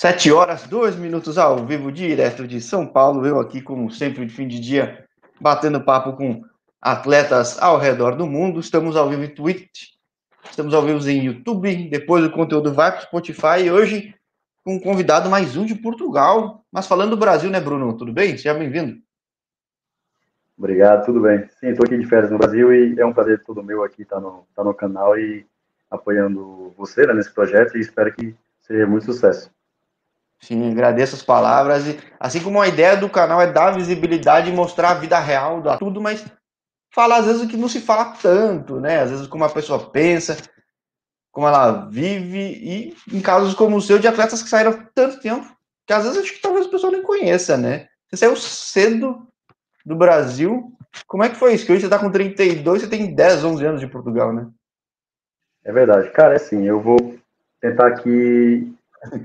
[0.00, 3.26] Sete horas, dois minutos ao vivo, direto de São Paulo.
[3.26, 5.04] Eu aqui, como sempre, de fim de dia,
[5.38, 6.42] batendo papo com
[6.80, 8.60] atletas ao redor do mundo.
[8.60, 9.88] Estamos ao vivo em Twitch,
[10.50, 11.90] estamos ao vivo em YouTube.
[11.90, 13.64] Depois o conteúdo vai para o Spotify.
[13.66, 14.14] E hoje,
[14.64, 16.64] com um convidado mais um de Portugal.
[16.72, 17.94] Mas falando do Brasil, né, Bruno?
[17.94, 18.38] Tudo bem?
[18.38, 19.02] Seja bem-vindo.
[20.56, 21.46] Obrigado, tudo bem.
[21.60, 24.18] Sim, estou aqui de férias no Brasil e é um prazer todo meu aqui estar
[24.18, 25.44] no, estar no canal e
[25.90, 29.50] apoiando você né, nesse projeto e espero que seja muito sucesso.
[30.40, 31.86] Sim, agradeço as palavras.
[31.86, 35.60] E, assim como a ideia do canal é dar visibilidade e mostrar a vida real
[35.60, 36.24] da tudo, mas
[36.92, 39.00] falar às vezes o que não se fala tanto, né?
[39.00, 40.36] Às vezes como a pessoa pensa,
[41.30, 45.46] como ela vive, e em casos como o seu, de atletas que saíram tanto tempo,
[45.86, 47.86] que às vezes acho que talvez a pessoa nem conheça, né?
[48.08, 49.26] Você saiu cedo
[49.84, 50.72] do Brasil.
[51.06, 51.64] Como é que foi isso?
[51.64, 54.48] Que hoje você está com 32, você tem 10, 11 anos de Portugal, né?
[55.64, 56.10] É verdade.
[56.10, 57.18] Cara, é assim, eu vou
[57.60, 58.74] tentar aqui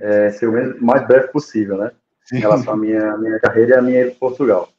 [0.02, 1.92] é, ser o mais breve possível, né?
[2.24, 2.38] Sim.
[2.38, 4.70] Em relação à minha, minha carreira e à minha em Portugal.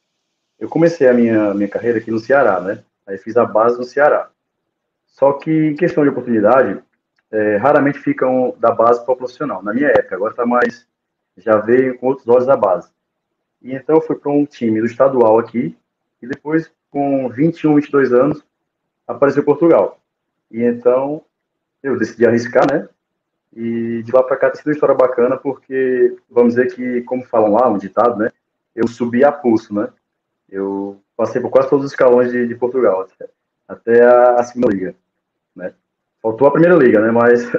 [0.59, 2.83] Eu comecei a minha, minha carreira aqui no Ceará, né?
[3.05, 4.29] Aí fiz a base no Ceará.
[5.05, 6.81] Só que, em questão de oportunidade,
[7.31, 9.63] é, raramente ficam da base para o profissional.
[9.63, 10.87] Na minha época, agora está mais.
[11.37, 12.89] Já veio com outros olhos da base.
[13.61, 15.75] E então eu fui para um time do estadual aqui,
[16.21, 18.43] e depois, com 21, 22 anos,
[19.07, 19.99] apareceu Portugal.
[20.51, 21.23] E então
[21.81, 22.87] eu decidi arriscar, né?
[23.55, 27.25] E de lá para cá tem sido uma história bacana, porque vamos dizer que, como
[27.25, 28.29] falam lá, um ditado, né?
[28.75, 29.89] Eu subi a pulso, né?
[30.49, 33.29] Eu passei por quase todos os escalões de, de Portugal, até,
[33.67, 34.95] até a, a, segunda liga,
[35.55, 35.73] né?
[36.21, 37.11] Faltou a primeira liga, né?
[37.11, 37.49] Mas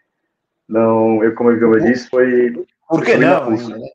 [0.68, 2.66] não, eu como eu disse, foi.
[2.88, 3.50] Por que não?
[3.50, 3.90] Né?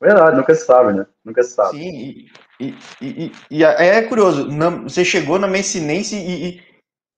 [0.00, 1.06] Verdade, nunca se sabe, né?
[1.24, 1.78] Nunca se sabe.
[1.78, 2.28] Sim,
[2.60, 4.48] e, e, e, e é curioso,
[4.82, 6.62] você chegou na Messinense e,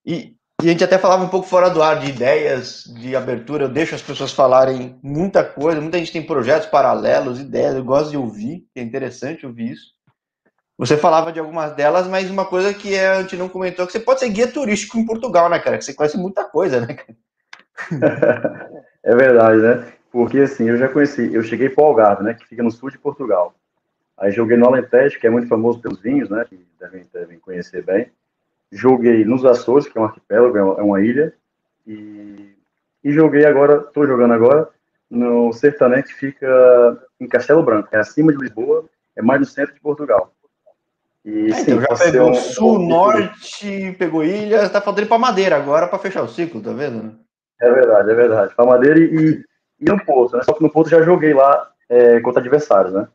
[0.04, 3.64] e, e a gente até falava um pouco fora do ar de ideias, de abertura.
[3.64, 5.80] Eu deixo as pessoas falarem muita coisa.
[5.80, 7.74] Muita gente tem projetos paralelos, ideias.
[7.74, 9.94] Eu gosto de ouvir, é interessante ouvir isso.
[10.78, 14.00] Você falava de algumas delas, mas uma coisa que a gente não comentou que você
[14.00, 15.76] pode ser guia turístico em Portugal, né, cara?
[15.76, 17.18] Que você conhece muita coisa, né, cara?
[19.04, 19.92] é verdade, né?
[20.10, 22.90] Porque assim, eu já conheci, eu cheguei para o Algarve, né, que fica no sul
[22.90, 23.54] de Portugal.
[24.16, 27.82] Aí joguei no Alentejo, que é muito famoso pelos vinhos, né, que devem, devem conhecer
[27.82, 28.10] bem
[28.70, 31.32] joguei nos Açores, que é um arquipélago, é uma ilha,
[31.86, 32.54] e,
[33.02, 34.68] e joguei agora, estou jogando agora,
[35.10, 38.84] no Sertané, que fica em Castelo Branco, é acima de Lisboa,
[39.14, 40.32] é mais no centro de Portugal.
[41.24, 42.88] E, é, sim, então já pegou um, sul, um...
[42.88, 47.18] norte, pegou ilha, está faltando para Madeira agora para fechar o ciclo, tá vendo?
[47.60, 48.54] É verdade, é verdade.
[48.54, 49.44] Para Madeira e,
[49.80, 50.42] e no Porto, né?
[50.44, 53.08] Só que no Porto já joguei lá é, contra adversários, né?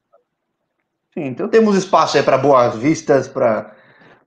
[1.13, 3.71] Sim, então temos espaço aí para boas vistas, para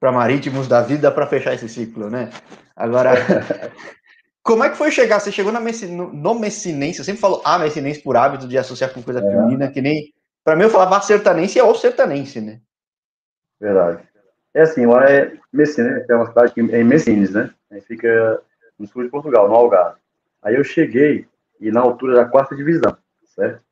[0.04, 2.28] para marítimos da vida para fechar esse ciclo, né?
[2.76, 3.12] Agora,
[4.44, 5.18] como é que foi chegar?
[5.18, 5.96] Você chegou na Messin...
[5.96, 9.22] no Messinense, eu sempre falo a Messinense por hábito de associar com coisa é.
[9.22, 10.12] feminina, que nem.
[10.44, 12.60] Para mim, eu falava sertanense é o sertanense, né?
[13.58, 14.06] Verdade.
[14.52, 17.48] É assim, lá é Messinense, é uma cidade que é em Messines, né?
[17.72, 18.42] Aí fica
[18.78, 19.98] no sul de Portugal, no Algarve.
[20.42, 21.26] Aí eu cheguei
[21.58, 22.94] e na altura da quarta divisão,
[23.34, 23.62] certo?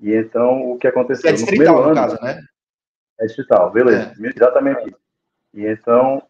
[0.00, 1.30] E então o que aconteceu?
[1.30, 2.42] É distrital, no, no caso, né?
[3.20, 4.12] É distrital, beleza.
[4.20, 4.32] É.
[4.34, 5.05] Exatamente isso.
[5.56, 6.22] E então,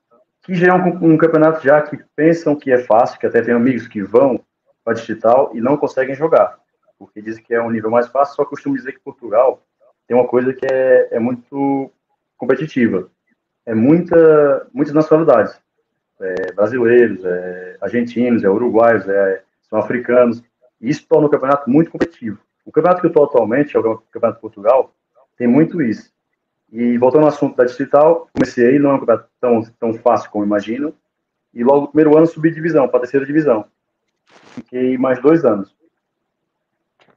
[0.43, 3.53] que já é um, um, campeonato já que pensam que é fácil, que até tem
[3.53, 4.41] amigos que vão
[4.85, 6.59] para digital e não conseguem jogar,
[6.97, 9.61] porque dizem que é um nível mais fácil, só costumo dizer que Portugal
[10.07, 11.91] tem uma coisa que é, é muito
[12.37, 13.11] competitiva.
[13.65, 15.61] É muita, muitas nacionalidades.
[16.21, 20.41] É, brasileiros, é, argentinos, é, uruguaios, é, são africanos.
[20.81, 22.39] E isso torna o campeonato muito competitivo.
[22.65, 24.95] O campeonato que eu estou atualmente, é o Campeonato de Portugal,
[25.37, 26.13] tem muito isso.
[26.73, 30.45] E voltando ao assunto da distrital, comecei, não é um campeonato tão, tão fácil como
[30.45, 30.95] imagino,
[31.55, 33.65] e logo no primeiro ano subi divisão, para a terceira divisão.
[34.27, 35.75] Fiquei mais dois anos.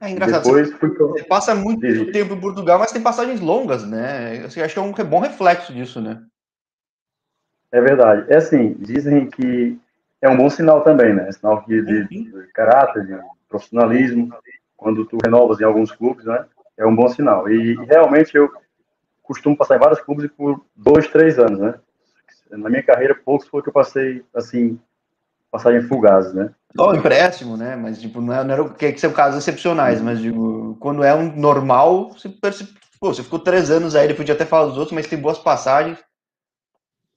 [0.00, 0.96] É engraçado, Depois, você, fui...
[0.96, 4.40] você passa muito tempo em Portugal, mas tem passagens longas, né?
[4.40, 6.22] Eu acho que é um bom reflexo disso, né?
[7.70, 8.24] É verdade.
[8.32, 9.78] É assim, dizem que
[10.22, 11.28] é um bom sinal também, né?
[11.28, 13.18] É sinal de, de, de caráter, de
[13.48, 14.32] profissionalismo.
[14.74, 16.46] Quando tu renovas em alguns clubes, né?
[16.78, 17.46] É um bom sinal.
[17.50, 18.50] E realmente eu
[19.30, 21.74] costumo passar em vários clubes por dois, três anos, né?
[22.50, 24.76] Na minha carreira, poucos foi que eu passei, assim,
[25.52, 26.50] passagem fugazes, né?
[26.76, 27.76] Só empréstimo, né?
[27.76, 31.04] Mas, tipo, não, é, não era o que, que são casos excepcionais, mas, digo, quando
[31.04, 34.66] é um normal, você percebe, pô, você ficou três anos aí, ele podia até falar
[34.66, 35.98] dos outros, mas tem boas passagens.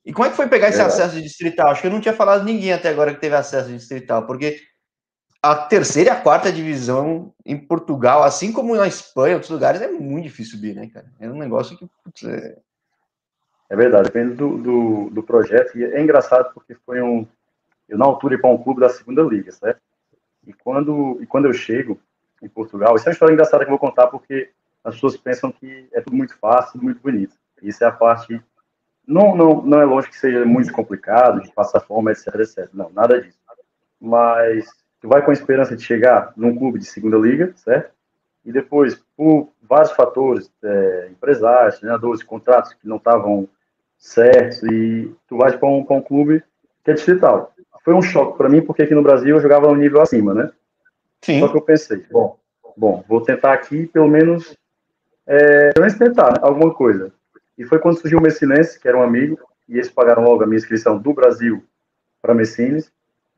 [0.06, 0.84] E como é que foi pegar esse é.
[0.84, 1.70] acesso de distrital?
[1.70, 4.60] Acho que eu não tinha falado ninguém até agora que teve acesso de distrital, porque
[5.44, 9.92] a terceira e a quarta divisão em Portugal, assim como na Espanha, outros lugares, é
[9.92, 11.06] muito difícil subir, né, cara?
[11.20, 11.86] É um negócio que.
[12.04, 12.58] Putz, é...
[13.70, 13.76] é...
[13.76, 15.78] verdade, depende do, do, do, projeto.
[15.78, 17.28] E é engraçado porque foi um.
[17.90, 19.82] Eu, na altura, ia para um clube da segunda liga, certo?
[20.48, 22.00] E quando, e quando eu chego,
[22.44, 22.96] em Portugal.
[22.96, 24.52] Isso é uma história engraçada que eu vou contar porque
[24.84, 27.36] as pessoas pensam que é tudo muito fácil, muito bonito.
[27.62, 28.42] Isso é a parte.
[29.08, 32.70] Não, não, não é lógico que seja muito complicado, de passar fome, etc, etc.
[32.74, 33.38] Não, nada disso.
[34.00, 34.68] Mas
[35.04, 37.92] tu vai com a esperança de chegar num clube de segunda liga, certo?
[38.46, 43.50] E depois, por vários fatores, é, empresários, treinadores, contratos que não estavam
[43.98, 46.42] certos, e tu vais para um, um clube
[46.86, 47.54] que é distrital.
[47.84, 50.50] Foi um choque para mim, porque aqui no Brasil eu jogava um nível acima, né?
[51.22, 51.42] Sim.
[51.42, 52.38] Só que eu pensei, bom,
[52.78, 54.56] bom, vou tentar aqui pelo menos,
[55.28, 57.12] é, pelo menos tentar né, alguma coisa.
[57.58, 60.48] E foi quando surgiu o Messinense, que era um amigo, e eles pagaram logo a
[60.48, 61.62] minha inscrição do Brasil
[62.22, 62.90] para Messines.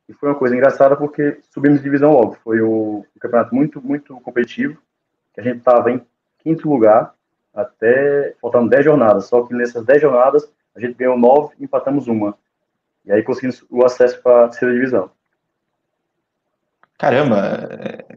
[0.07, 2.37] E foi uma coisa engraçada porque subimos de divisão logo.
[2.43, 4.77] Foi o, um campeonato muito, muito competitivo,
[5.33, 6.01] que a gente estava em
[6.39, 7.13] quinto lugar
[7.53, 9.25] até faltando 10 jornadas.
[9.25, 12.37] Só que nessas 10 jornadas a gente ganhou 9 e empatamos uma.
[13.05, 15.09] E aí conseguimos o acesso para a terceira divisão.
[16.97, 17.67] Caramba,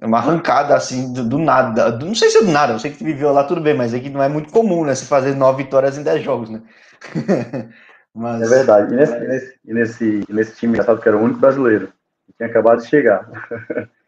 [0.00, 1.98] é uma arrancada assim do, do, nada.
[1.98, 3.92] Não sei se é do nada, eu sei que tu viveu lá tudo bem, mas
[3.92, 4.94] é que não é muito comum, né?
[4.94, 6.62] Se fazer nove vitórias em dez jogos, né?
[8.18, 8.42] mas...
[8.42, 8.92] É verdade.
[8.92, 9.20] E nesse, é...
[9.20, 11.92] nesse, nesse, nesse time engraçado que era o único brasileiro,
[12.26, 13.28] que tinha acabado de chegar.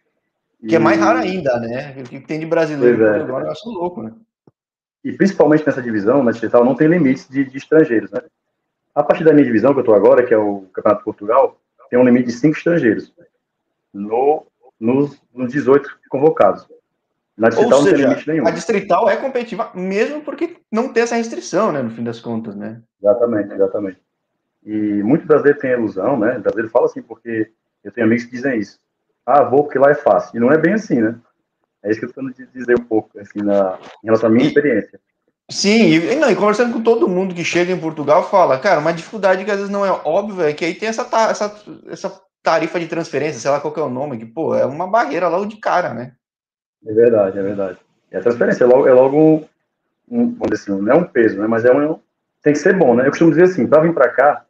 [0.60, 0.76] Que e...
[0.76, 1.96] é mais raro ainda, né?
[1.98, 3.22] O que tem de brasileiro é.
[3.22, 4.12] agora eu acho louco, né?
[5.02, 8.20] E principalmente nessa divisão, na digital, não tem limites de, de estrangeiros, né?
[8.94, 11.58] A partir da minha divisão, que eu estou agora, que é o Campeonato de Portugal,
[11.88, 13.10] tem um limite de cinco estrangeiros.
[13.90, 14.46] No
[14.78, 16.66] nos, nos 18 convocados.
[17.36, 18.46] Na distrital Ou seja, não tem limite nenhum.
[18.46, 22.54] A distrital é competitiva, mesmo porque não tem essa restrição, né, no fim das contas,
[22.54, 22.82] né?
[23.00, 24.00] Exatamente, exatamente.
[24.64, 26.36] E muito brasileiro tem ilusão, né?
[26.36, 27.50] O brasileiro fala assim, porque
[27.82, 28.78] eu tenho amigos que dizem isso.
[29.24, 30.36] Ah, vou porque lá é fácil.
[30.36, 31.18] E não é bem assim, né?
[31.82, 34.46] É isso que eu estou tentando dizer um pouco, assim, na, em relação à minha
[34.46, 35.00] experiência.
[35.50, 38.92] Sim, e, não, e conversando com todo mundo que chega em Portugal, fala, cara, uma
[38.92, 42.78] dificuldade que às vezes não é óbvia é que aí tem essa, essa, essa tarifa
[42.78, 45.56] de transferência, sei lá qual é o nome, que, pô, é uma barreira logo de
[45.56, 46.12] cara, né?
[46.86, 47.78] É verdade, é verdade.
[48.10, 49.48] E a transferência é logo, é logo
[50.08, 51.46] um, vamos dizer assim, não é um peso, né?
[51.46, 51.98] Mas é um,
[52.42, 53.06] tem que ser bom, né?
[53.06, 54.44] Eu costumo dizer assim, para vir para cá,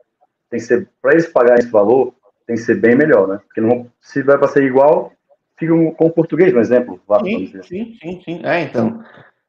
[0.49, 2.15] tem que ser, para eles pagarem esse valor,
[2.47, 3.41] tem que ser bem melhor, né?
[3.47, 5.13] Porque não, se vai para ser igual,
[5.57, 7.01] fica um, com o português, por exemplo.
[7.23, 8.41] Sim, sim, sim, sim.
[8.45, 9.05] É, então,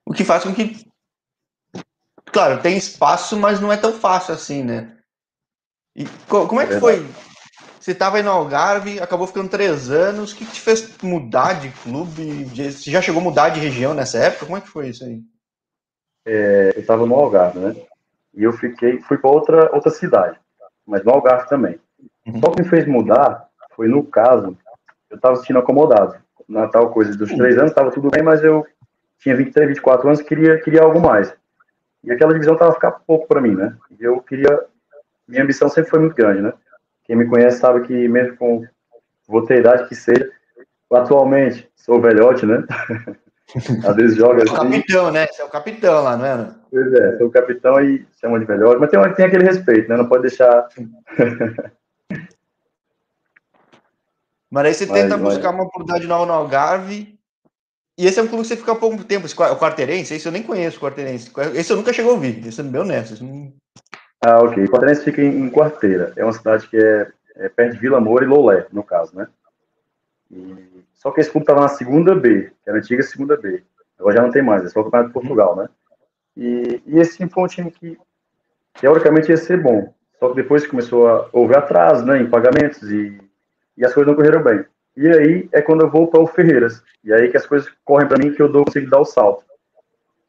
[0.05, 0.85] o que faz com que,
[2.25, 4.97] claro, tem espaço, mas não é tão fácil assim, né?
[5.95, 7.05] E como é que é foi
[7.81, 10.31] você estava aí no Algarve, acabou ficando três anos.
[10.31, 12.45] O que, que te fez mudar de clube?
[12.45, 14.45] Você já chegou a mudar de região nessa época?
[14.45, 15.19] Como é que foi isso aí?
[16.23, 17.75] É, eu estava no Algarve, né?
[18.35, 20.39] E eu fiquei, fui para outra, outra cidade,
[20.85, 21.79] mas no Algarve também.
[22.27, 22.39] Uhum.
[22.39, 24.55] Só que me fez mudar foi no caso,
[25.09, 26.15] eu estava sentindo acomodado.
[26.47, 28.63] Na tal coisa dos três anos, estava tudo bem, mas eu
[29.17, 31.33] tinha 23, 24 anos queria queria algo mais.
[32.03, 33.75] E aquela divisão estava ficando pouco para mim, né?
[33.99, 34.65] E eu queria.
[35.27, 36.53] Minha ambição sempre foi muito grande, né?
[37.11, 38.65] Quem me conhece sabe que mesmo com
[39.27, 40.31] vou ter idade que seja,
[40.93, 42.63] atualmente sou velhote, né?
[43.85, 44.53] Às vezes joga assim.
[44.53, 44.71] É assim.
[44.71, 45.27] capitão, né?
[45.27, 46.55] Você é o capitão lá, não é?
[46.71, 49.97] Pois é, sou o capitão e chama de velhote, mas tem, tem aquele respeito, né?
[49.97, 50.69] Não pode deixar.
[54.49, 55.33] mas aí você mas, tenta mas...
[55.33, 57.19] buscar uma oportunidade nova no Algarve.
[57.97, 59.27] E esse é um clube que você fica há pouco tempo.
[59.27, 61.29] O Quarteirense, esse eu nem conheço, o Quarteirense.
[61.55, 63.21] Esse eu nunca chegou a ouvir, é bem honesto.
[63.21, 63.51] Não...
[64.23, 64.67] Ah, ok.
[64.67, 66.13] Quarteirense fica em, em Quarteira.
[66.15, 69.27] É uma cidade que é, é perto de Vila Moura e Lolé, no caso, né?
[70.29, 73.63] E, só que esse clube estava na segunda B, que era a antiga segunda B.
[73.97, 75.69] Agora já não tem mais, é só o Campeonato de Portugal, né?
[76.37, 77.97] E, e esse foi um time que,
[78.79, 79.91] teoricamente, ia ser bom.
[80.19, 83.19] Só que depois começou a houver atraso né, em pagamentos e,
[83.75, 84.63] e as coisas não correram bem.
[84.95, 86.83] E aí é quando eu vou para o Ferreiras.
[87.03, 89.43] E aí que as coisas correm para mim que eu dou, consigo dar o salto.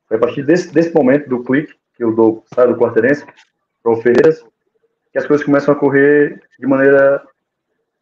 [0.08, 3.26] Foi a partir desse, desse momento do clique que eu dou, saio do quarteirense,
[3.82, 4.44] para o Ferreiras,
[5.10, 7.22] que as coisas começam a correr de maneira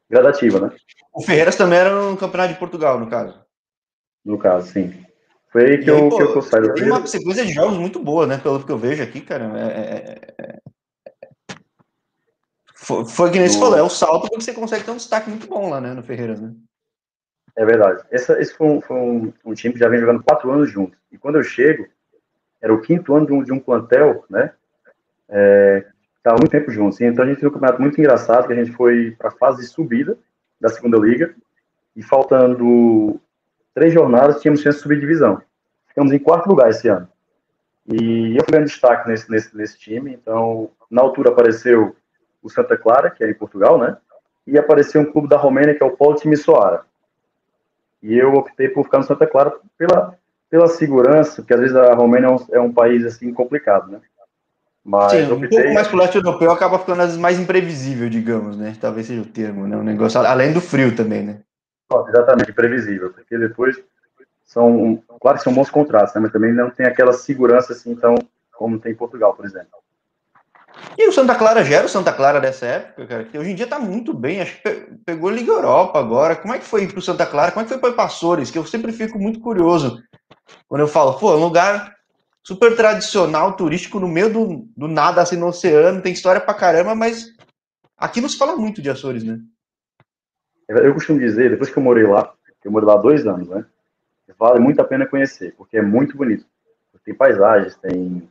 [0.09, 0.73] gradativa, né?
[1.13, 3.41] O Ferreiras também era no Campeonato de Portugal, no caso.
[4.25, 5.05] No caso, sim.
[5.51, 7.77] Foi aí que, aí, eu, pô, que eu saí do Tem uma sequência de jogos
[7.77, 8.39] muito boa, né?
[8.39, 9.45] Pelo que eu vejo aqui, cara.
[9.59, 10.47] É, é, é...
[10.47, 10.61] é.
[12.75, 15.29] Foi, foi que nem você falou, é o salto porque você consegue ter um destaque
[15.29, 16.53] muito bom lá, né, no Ferreiras, né?
[17.57, 18.03] É verdade.
[18.11, 20.99] Essa, esse foi, um, foi um, um, time que já vem jogando quatro anos juntos.
[21.13, 21.87] E quando eu chego,
[22.61, 24.53] era o quinto ano de um, de um plantel, né?
[25.31, 25.85] É,
[26.39, 27.01] muito tempo juntos.
[27.01, 29.63] Então a gente teve um campeonato muito engraçado, que a gente foi para a fase
[29.63, 30.19] de subida
[30.61, 31.35] da segunda liga,
[31.97, 33.21] e faltando
[33.75, 35.41] três jornadas, tínhamos chance de subir divisão.
[35.89, 37.09] Ficamos em quarto lugar esse ano.
[37.87, 41.97] E eu fui ganhando destaque nesse, nesse, nesse time, então na altura apareceu
[42.43, 43.97] o Santa Clara, que é em Portugal, né?
[44.47, 46.85] E apareceu um clube da Romênia, que é o Polo Timisoara.
[48.03, 50.17] E eu optei por ficar no Santa Clara pela,
[50.49, 54.01] pela segurança, porque às vezes a Romênia é um, é um país assim complicado, né?
[54.85, 58.57] Mas Sim, um pouco mais pro leste europeu acaba ficando às vezes mais imprevisível, digamos,
[58.57, 58.75] né?
[58.81, 59.77] Talvez seja o termo, né?
[59.77, 61.41] Um negócio, além do frio também, né?
[62.09, 63.77] Exatamente, imprevisível, porque depois,
[64.45, 68.15] são, claro que são bons contratos, né, mas também não tem aquela segurança assim, então,
[68.53, 69.81] como tem em Portugal, por exemplo.
[70.97, 73.67] E o Santa Clara gera o Santa Clara dessa época, cara, que hoje em dia
[73.67, 74.71] tá muito bem, acho que
[75.05, 76.37] pegou Liga Europa agora.
[76.37, 77.51] Como é que foi pro Santa Clara?
[77.51, 78.51] Como é que foi para Passores?
[78.51, 80.03] Que eu sempre fico muito curioso
[80.69, 81.95] quando eu falo, pô, é um lugar
[82.42, 86.94] super tradicional, turístico, no meio do, do nada, assim, no oceano, tem história pra caramba,
[86.94, 87.35] mas
[87.97, 89.40] aqui não se fala muito de Açores, né?
[90.68, 92.32] Eu costumo dizer, depois que eu morei lá,
[92.64, 93.64] eu morei lá dois anos, né?
[94.38, 96.47] Vale muito a pena conhecer, porque é muito bonito.
[97.04, 98.28] Tem paisagens, tem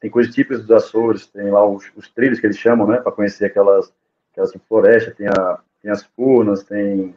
[0.00, 3.12] tem coisas típicas dos Açores, tem lá os, os trilhos que eles chamam, né, para
[3.12, 3.92] conhecer aquelas,
[4.32, 7.14] aquelas florestas, tem, a, tem as furnas, tem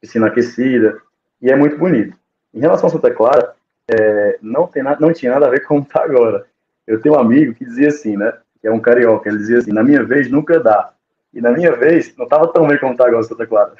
[0.00, 1.00] piscina aquecida,
[1.40, 2.18] e é muito bonito.
[2.52, 3.53] Em relação a Santa Clara,
[3.90, 6.46] é, não, tem não tinha nada a ver com como está agora.
[6.86, 9.72] Eu tenho um amigo que dizia assim, né, que é um carioca, ele dizia assim,
[9.72, 10.94] na minha vez nunca dá.
[11.34, 13.74] E na minha vez, não estava tão bem como está agora Santa Clara.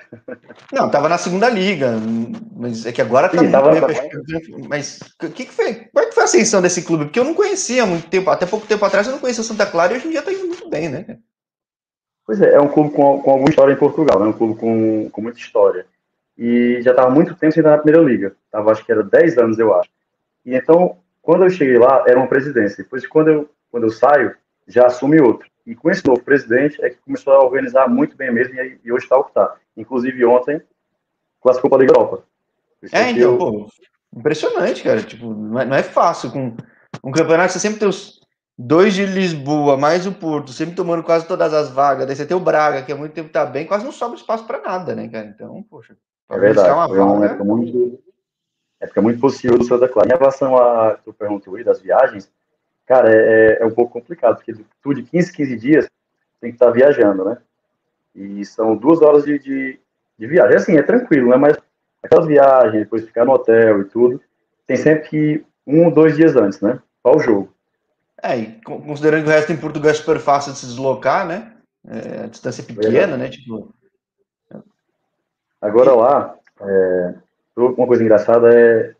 [0.73, 1.93] Não, estava na segunda liga,
[2.57, 4.69] mas é que agora está muito tava, bem.
[4.69, 5.75] Mas o que, que foi?
[5.93, 7.05] Qual é que foi a ascensão desse clube?
[7.05, 9.93] Porque eu não conhecia muito tempo, até pouco tempo atrás eu não conhecia Santa Clara
[9.93, 11.19] e hoje em dia está indo muito bem, né?
[12.27, 14.31] Pois é, é um clube com, com alguma história em Portugal, é né?
[14.31, 15.87] um clube com, com muita história.
[16.37, 19.39] E já estava muito tempo sem estar na primeira liga, tava, acho que era 10
[19.39, 19.89] anos, eu acho.
[20.45, 22.83] E então, quando eu cheguei lá, era uma presidência.
[22.83, 24.35] Depois, quando eu, quando eu saio,
[24.67, 25.49] já assume outro.
[25.67, 28.93] E com esse novo presidente é que começou a organizar muito bem mesmo e, e
[28.93, 29.57] hoje está o que está.
[29.77, 30.61] Inclusive ontem
[31.41, 32.25] classificou para a Liga Europa.
[32.93, 33.39] É, então, eu...
[33.39, 33.69] pô,
[34.15, 35.03] impressionante, cara.
[35.03, 36.31] Tipo, não é, não é fácil.
[36.31, 36.57] Com
[37.03, 38.21] um campeonato você sempre tem os
[38.59, 42.07] dois de Lisboa, mais o Porto, sempre tomando quase todas as vagas.
[42.07, 44.47] Daí você tem o Braga, que há muito tempo tá bem, quase não sobra espaço
[44.47, 45.27] para nada, né, cara?
[45.27, 45.97] Então, poxa.
[46.31, 46.89] É verdade.
[46.89, 48.01] Foi uma época muito,
[48.81, 50.09] época muito possível do Santa Clara.
[50.09, 52.31] Em relação a tu perguntou aí das viagens,
[52.87, 55.89] cara, é, é, é um pouco complicado, porque tu de 15, 15 dias
[56.41, 57.39] tem que estar tá viajando, né?
[58.15, 59.81] E são duas horas de, de,
[60.19, 60.57] de viagem.
[60.57, 61.37] Assim, é tranquilo, né?
[61.37, 61.57] Mas
[62.03, 64.21] aquelas viagens, depois ficar no hotel e tudo,
[64.67, 66.81] tem sempre que um ou dois dias antes, né?
[67.03, 67.53] Para o jogo.
[68.23, 71.53] É, e considerando que o resto em Portugal é super fácil de se deslocar, né?
[71.87, 73.29] É, a distância é pequena, né?
[73.29, 73.75] Tipo...
[75.65, 77.15] Agora lá, é,
[77.57, 78.93] uma coisa engraçada é,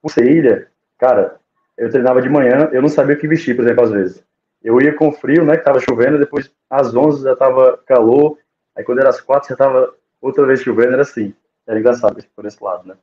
[0.00, 1.34] por ser ilha, cara,
[1.76, 4.24] eu treinava de manhã, eu não sabia o que vestir, por exemplo, às vezes.
[4.62, 8.38] Eu ia com frio, né, que tava chovendo, depois às 11 já tava calor,
[8.76, 9.92] aí quando era às 4 já tava
[10.22, 11.34] outra vez chovendo, era assim.
[11.66, 12.94] Era engraçado por esse lado, né?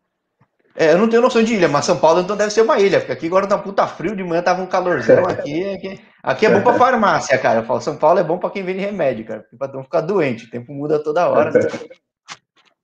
[0.74, 3.00] É, eu não tenho noção de ilha, mas São Paulo então deve ser uma ilha,
[3.00, 5.74] porque aqui agora tá puta frio, de manhã tava um calorzão aqui.
[5.74, 7.60] Aqui, aqui é bom pra farmácia, cara.
[7.60, 10.46] Eu falo, São Paulo é bom pra quem vende remédio, cara, pra não ficar doente,
[10.46, 11.52] o tempo muda toda hora.
[11.52, 11.60] Né?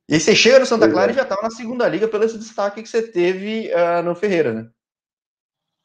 [0.09, 2.37] E aí você chega no Santa Clara e já tava na segunda liga pelo esse
[2.37, 4.67] destaque que você teve uh, no Ferreira, né?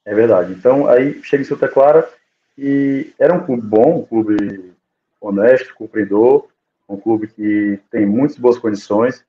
[0.05, 0.53] É verdade.
[0.53, 2.09] Então, aí chega em Santa Clara
[2.57, 4.73] e era um clube bom, um clube
[5.21, 6.49] honesto, cumpridor,
[6.89, 9.25] um clube que tem muitas boas condições,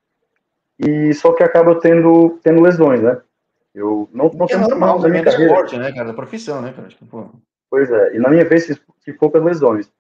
[0.79, 3.22] e só que acaba tendo, tendo lesões, né?
[3.75, 5.46] Eu não, não é tenho normal, na minha carreira.
[5.46, 6.08] esporte, né, cara?
[6.08, 6.88] Da profissão, né, cara?
[6.88, 7.31] Tipo,
[7.69, 9.91] pois é, e na minha vez tive poucas lesões.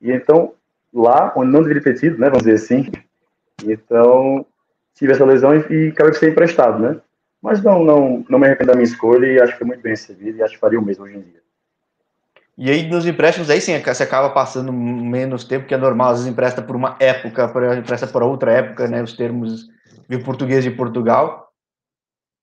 [0.00, 0.54] E então,
[0.92, 2.90] lá, onde não deveria ter tido, né, vamos dizer assim,
[3.70, 4.44] então
[4.94, 7.00] tive essa lesão e, e acabei de ser emprestado, né?
[7.40, 9.92] Mas não, não, não me arrependo da minha escolha e acho que foi muito bem
[9.92, 11.42] recebido e acho que faria o mesmo hoje em dia.
[12.56, 16.18] E aí, nos empréstimos, aí sim, você acaba passando menos tempo, que é normal, às
[16.18, 19.68] vezes empresta por uma época, empresta por outra época, né, os termos
[20.08, 21.50] de português de Portugal.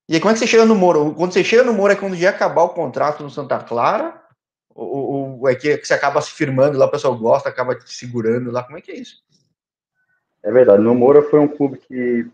[0.09, 1.13] E aí, como é que você chega no Moro?
[1.13, 4.19] Quando você chega no Moro é quando já acabar o contrato no Santa Clara?
[4.73, 8.49] Ou, ou é que você acaba se firmando lá, o pessoal gosta, acaba te segurando
[8.49, 8.63] lá?
[8.63, 9.21] Como é que é isso?
[10.43, 12.25] É verdade, no Moura foi um clube que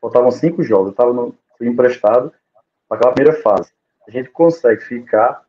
[0.00, 2.32] faltavam cinco jogos, eu estava no, fui emprestado
[2.88, 3.70] para aquela primeira fase.
[4.06, 5.42] A gente consegue ficar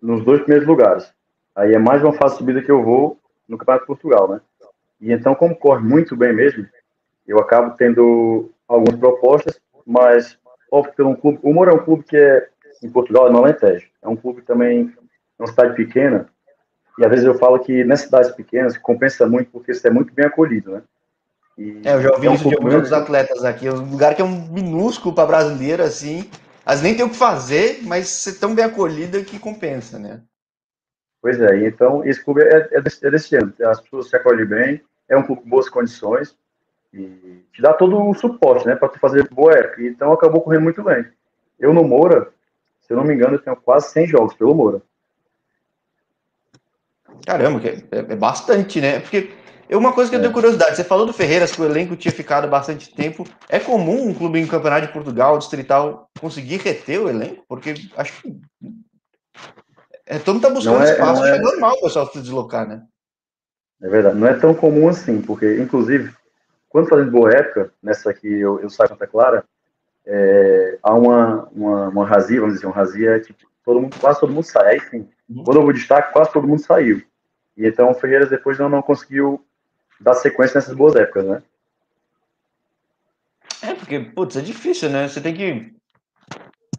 [0.00, 1.12] nos dois primeiros lugares.
[1.56, 3.18] Aí é mais uma fase subida que eu vou
[3.48, 4.40] no Campeonato de Portugal, né?
[5.00, 6.66] E então, como corre muito bem mesmo,
[7.26, 10.38] eu acabo tendo algumas propostas, mas
[10.70, 11.38] opto por um clube.
[11.42, 12.48] O Moura é um clube que é
[12.82, 13.88] em Portugal, é no Alentejo.
[14.02, 14.92] É um clube também,
[15.38, 16.28] é uma cidade pequena,
[16.98, 20.12] e às vezes eu falo que nas cidades pequenas compensa muito porque você é muito
[20.12, 20.82] bem acolhido, né?
[21.60, 23.66] E é, eu já ouvi é um isso de alguns atletas aqui.
[23.66, 26.30] É um lugar que é um minúsculo para brasileiro, assim.
[26.64, 30.22] Às nem tem o que fazer, mas ser tão bem acolhida que compensa, né?
[31.20, 33.52] Pois é, então esse clube é, é, desse, é desse ano.
[33.62, 36.34] As pessoas se acolhem bem, é um clube com boas condições
[36.94, 39.82] e te dá todo o suporte, né, para tu fazer boa época.
[39.82, 41.04] Então acabou correndo muito bem.
[41.58, 42.32] Eu no Moura,
[42.80, 44.80] se eu não me engano, eu tenho quase 100 jogos pelo Moura.
[47.26, 49.00] Caramba, é, é bastante, né?
[49.00, 49.22] Porque é
[49.76, 50.34] uma coisa que eu tenho é.
[50.34, 53.24] curiosidade, você falou do Ferreiras que o elenco tinha ficado bastante tempo.
[53.48, 57.44] É comum um clube em campeonato de Portugal, distrital, conseguir reter o elenco?
[57.48, 58.40] Porque acho que
[60.06, 62.82] é, todo mundo tá buscando é, espaço, é, é normal o pessoal se deslocar, né?
[63.80, 66.12] É verdade, não é tão comum assim, porque, inclusive,
[66.68, 69.44] quando fazendo boa época, nessa aqui eu, eu saio Santa Clara,
[70.04, 74.32] é, há uma, uma, uma razia, vamos dizer, uma razia, tipo, todo mundo, quase todo
[74.32, 74.72] mundo sai.
[74.72, 75.44] Aí, enfim, uhum.
[75.44, 77.00] quando eu vou destaque, quase todo mundo saiu.
[77.56, 79.44] E então o Ferreiras depois não, não conseguiu
[80.00, 81.42] dar sequência nessas boas épocas, né?
[83.62, 85.06] É, porque, putz, é difícil, né?
[85.06, 85.74] Você tem que.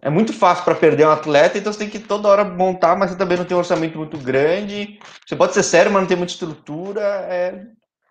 [0.02, 3.12] É muito fácil para perder um atleta, então você tem que toda hora montar, mas
[3.12, 5.00] você também não tem um orçamento muito grande.
[5.24, 7.02] Você pode ser sério, mas não tem muita estrutura.
[7.02, 7.52] É...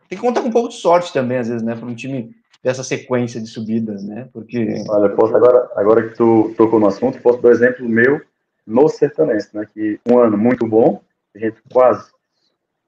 [0.09, 1.75] Tem que contar com um pouco de sorte também, às vezes, né?
[1.75, 2.31] Para um time
[2.63, 4.29] dessa sequência de subidas, né?
[4.33, 4.85] Porque.
[4.89, 8.21] Olha, posso agora, agora que tu tocou no assunto, posso dar um exemplo meu
[8.65, 9.67] no sertanejo, né?
[9.75, 11.03] Que um ano muito bom,
[11.35, 12.09] a gente quase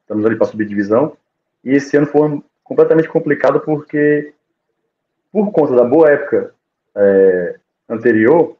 [0.02, 1.16] estamos ali para subir divisão,
[1.64, 4.32] e esse ano foi completamente complicado porque
[5.30, 6.54] por conta da boa época
[6.94, 8.56] é, anterior,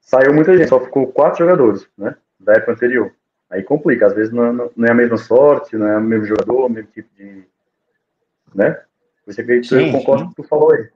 [0.00, 2.14] saiu muita gente, só ficou quatro jogadores, né?
[2.38, 3.12] Da época anterior.
[3.50, 6.26] Aí complica, às vezes não, é, não é a mesma sorte, não é o mesmo
[6.26, 7.44] jogador, o mesmo tipo de.
[8.54, 8.80] Né?
[9.26, 10.88] Você sim, eu concordo com o que tu falou aí.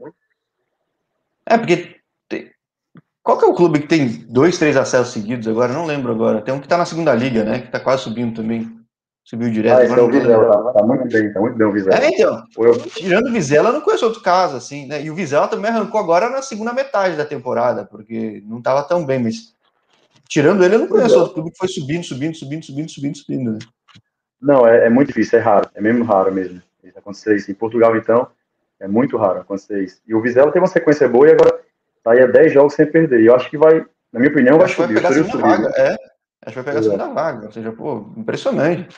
[1.46, 1.96] É, porque.
[2.28, 2.50] Tem...
[3.22, 5.72] Qual que é o clube que tem dois, três acessos seguidos agora?
[5.72, 6.40] Não lembro agora.
[6.40, 7.60] Tem um que tá na segunda liga, né?
[7.60, 8.75] Que tá quase subindo também.
[9.26, 9.78] Subiu direto.
[9.78, 11.98] Ah, esse é o Vizela, tá, tá, muito bem, tá muito bem o Vizela.
[11.98, 12.44] É, então.
[12.56, 12.78] Eu...
[12.78, 15.02] Tirando o Vizela, eu não conheço outro caso, assim, né?
[15.02, 19.04] E o Vizela também arrancou agora na segunda metade da temporada, porque não tava tão
[19.04, 19.52] bem, mas
[20.28, 23.52] tirando ele, eu não conheço outro clube que foi subindo, subindo, subindo, subindo, subindo, subindo,
[23.52, 23.58] né?
[24.40, 26.62] Não, é, é muito difícil, é raro, é mesmo raro mesmo
[27.06, 27.50] acontecer isso.
[27.50, 28.26] Em Portugal, então,
[28.80, 30.00] é muito raro acontecer isso.
[30.06, 31.60] E o Vizela teve uma sequência boa e agora
[32.02, 33.20] tá aí a 10 jogos sem perder.
[33.20, 34.94] E eu acho que vai, na minha opinião, vai subir.
[34.94, 35.96] Vai pegar a segunda vaga, é.
[36.44, 37.46] Acho que vai pegar a segunda vaga.
[37.46, 38.88] Ou seja, pô, impressionante.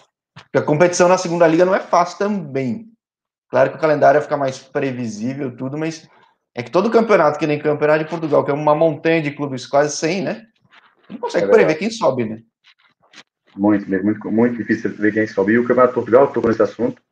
[0.44, 2.86] Porque a competição na segunda liga não é fácil também.
[3.50, 6.08] Claro que o calendário vai ficar mais previsível, tudo, mas
[6.54, 9.66] é que todo campeonato, que nem campeonato de Portugal, que é uma montanha de clubes
[9.66, 10.46] quase 100, né?
[11.08, 12.42] Não consegue é prever quem sobe, né?
[13.56, 15.52] Muito, muito, muito difícil ver quem sobe.
[15.52, 17.02] E o Campeonato de Portugal, estou com esse assunto.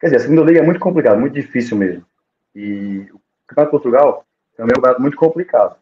[0.00, 2.04] Quer dizer, a segunda liga é muito complicado, muito difícil mesmo.
[2.54, 5.76] E o Campeonato de Portugal também é um campeonato muito complicado.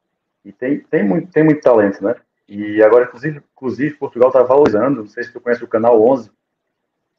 [0.45, 2.15] E tem, tem, muito, tem muito talento, né?
[2.49, 6.31] E agora, inclusive, inclusive Portugal está valorizando, não sei se tu conhece o canal 11,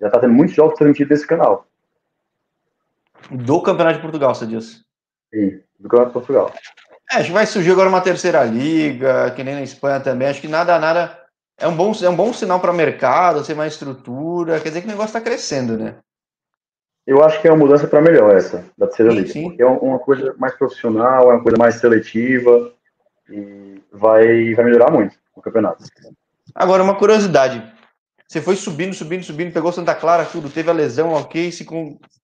[0.03, 1.65] já está tendo muitos jogos transmitidos desse canal.
[3.31, 4.83] Do Campeonato de Portugal, você disse?
[5.33, 6.53] Sim, do Campeonato de Portugal.
[7.11, 10.27] É, acho que vai surgir agora uma terceira liga, que nem na Espanha também.
[10.27, 11.19] Acho que nada, nada.
[11.57, 14.59] É um bom, é um bom sinal para o mercado, ser mais estrutura.
[14.59, 15.95] Quer dizer que o negócio está crescendo, né?
[17.05, 19.31] Eu acho que é uma mudança para melhor essa, da terceira sim, liga.
[19.31, 19.43] Sim.
[19.43, 22.73] Porque é uma coisa mais profissional, é uma coisa mais seletiva
[23.29, 25.83] e vai, vai melhorar muito o campeonato.
[26.53, 27.72] Agora, uma curiosidade.
[28.33, 31.63] Você foi subindo, subindo, subindo, pegou Santa Clara, tudo, teve a lesão, ok, se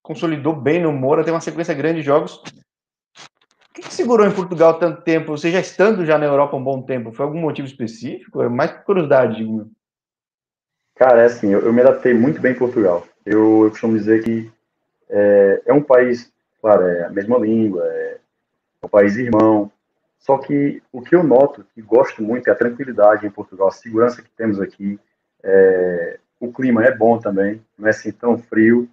[0.01, 2.37] consolidou bem no Moura, tem uma sequência grande de jogos.
[2.37, 5.37] O que, que, segurou em Portugal tanto tempo?
[5.37, 8.41] Você já estando já na Europa um bom tempo, foi algum motivo específico?
[8.41, 9.69] É mais curiosidade, digo.
[10.95, 13.05] Cara, é assim, eu, eu, me adaptei muito bem em Portugal.
[13.23, 14.51] Eu, eu costumo dizer que
[15.11, 18.17] é, é, um país, claro, é a mesma língua, é,
[18.81, 19.71] é um país irmão,
[20.17, 23.71] só que o que eu noto, que gosto muito, é a tranquilidade em Portugal, a
[23.71, 24.99] segurança que temos aqui,
[25.43, 28.89] é, o clima é bom também, não é assim tão frio.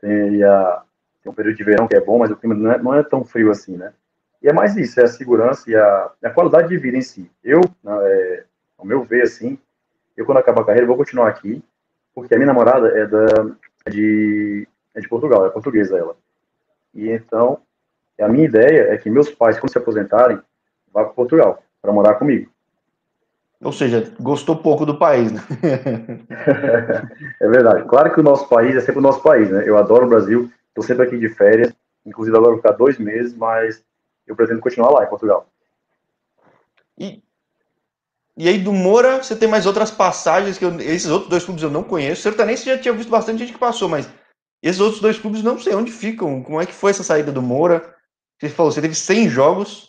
[0.00, 0.82] Tem, a,
[1.22, 3.02] tem um período de verão que é bom, mas o clima não é, não é,
[3.02, 3.92] tão frio assim, né?
[4.40, 7.30] E é mais isso, é a segurança e a, a qualidade de vida em si.
[7.42, 8.44] Eu, é,
[8.78, 9.58] ao meu ver, assim,
[10.16, 11.62] eu quando acabar a carreira vou continuar aqui,
[12.14, 13.26] porque a minha namorada é, da,
[13.84, 16.16] é de, é de Portugal, é portuguesa ela.
[16.94, 17.60] E então,
[18.20, 20.40] a minha ideia é que meus pais, quando se aposentarem,
[20.92, 22.50] vá para Portugal, para morar comigo.
[23.62, 25.42] Ou seja, gostou pouco do país, né?
[27.40, 27.88] é verdade.
[27.88, 29.64] Claro que o nosso país é sempre o nosso país, né?
[29.66, 31.72] Eu adoro o Brasil, estou sempre aqui de férias,
[32.06, 33.82] inclusive agora vou ficar dois meses, mas
[34.26, 35.48] eu pretendo continuar lá em Portugal.
[36.96, 37.20] E,
[38.36, 41.62] e aí do Moura, você tem mais outras passagens que eu, esses outros dois clubes
[41.64, 42.22] eu não conheço.
[42.22, 44.08] Sertanense já tinha visto bastante gente que passou, mas
[44.62, 46.44] esses outros dois clubes não sei onde ficam.
[46.44, 47.94] Como é que foi essa saída do Moura?
[48.40, 49.88] Você falou, você teve 100 jogos,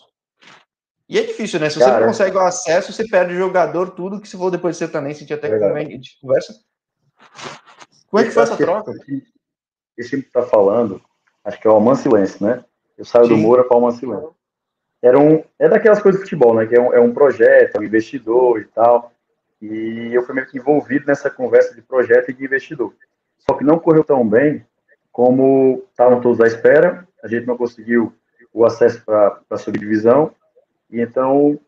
[1.10, 1.72] e é difícil, né?
[1.72, 4.76] Se você não consegue o acesso, você perde o jogador, tudo que se for depois
[4.76, 6.54] de sertanense, a gente até convém, conversa.
[8.08, 8.92] Como é que foi essa troca?
[9.98, 11.02] Esse que tá falando,
[11.44, 12.64] acho que é o Almancilense, né?
[12.96, 13.32] Eu saio Sim.
[13.32, 14.28] do Moura para o Almancilense.
[15.02, 16.68] Era um, é daquelas coisas de futebol, né?
[16.68, 19.12] Que é um, é um projeto, é um investidor e tal.
[19.60, 22.94] E eu fui meio que envolvido nessa conversa de projeto e de investidor.
[23.40, 24.64] Só que não correu tão bem
[25.12, 27.08] como estavam todos à espera.
[27.24, 28.14] A gente não conseguiu
[28.54, 30.36] o acesso para a subdivisão
[30.92, 31.60] e então,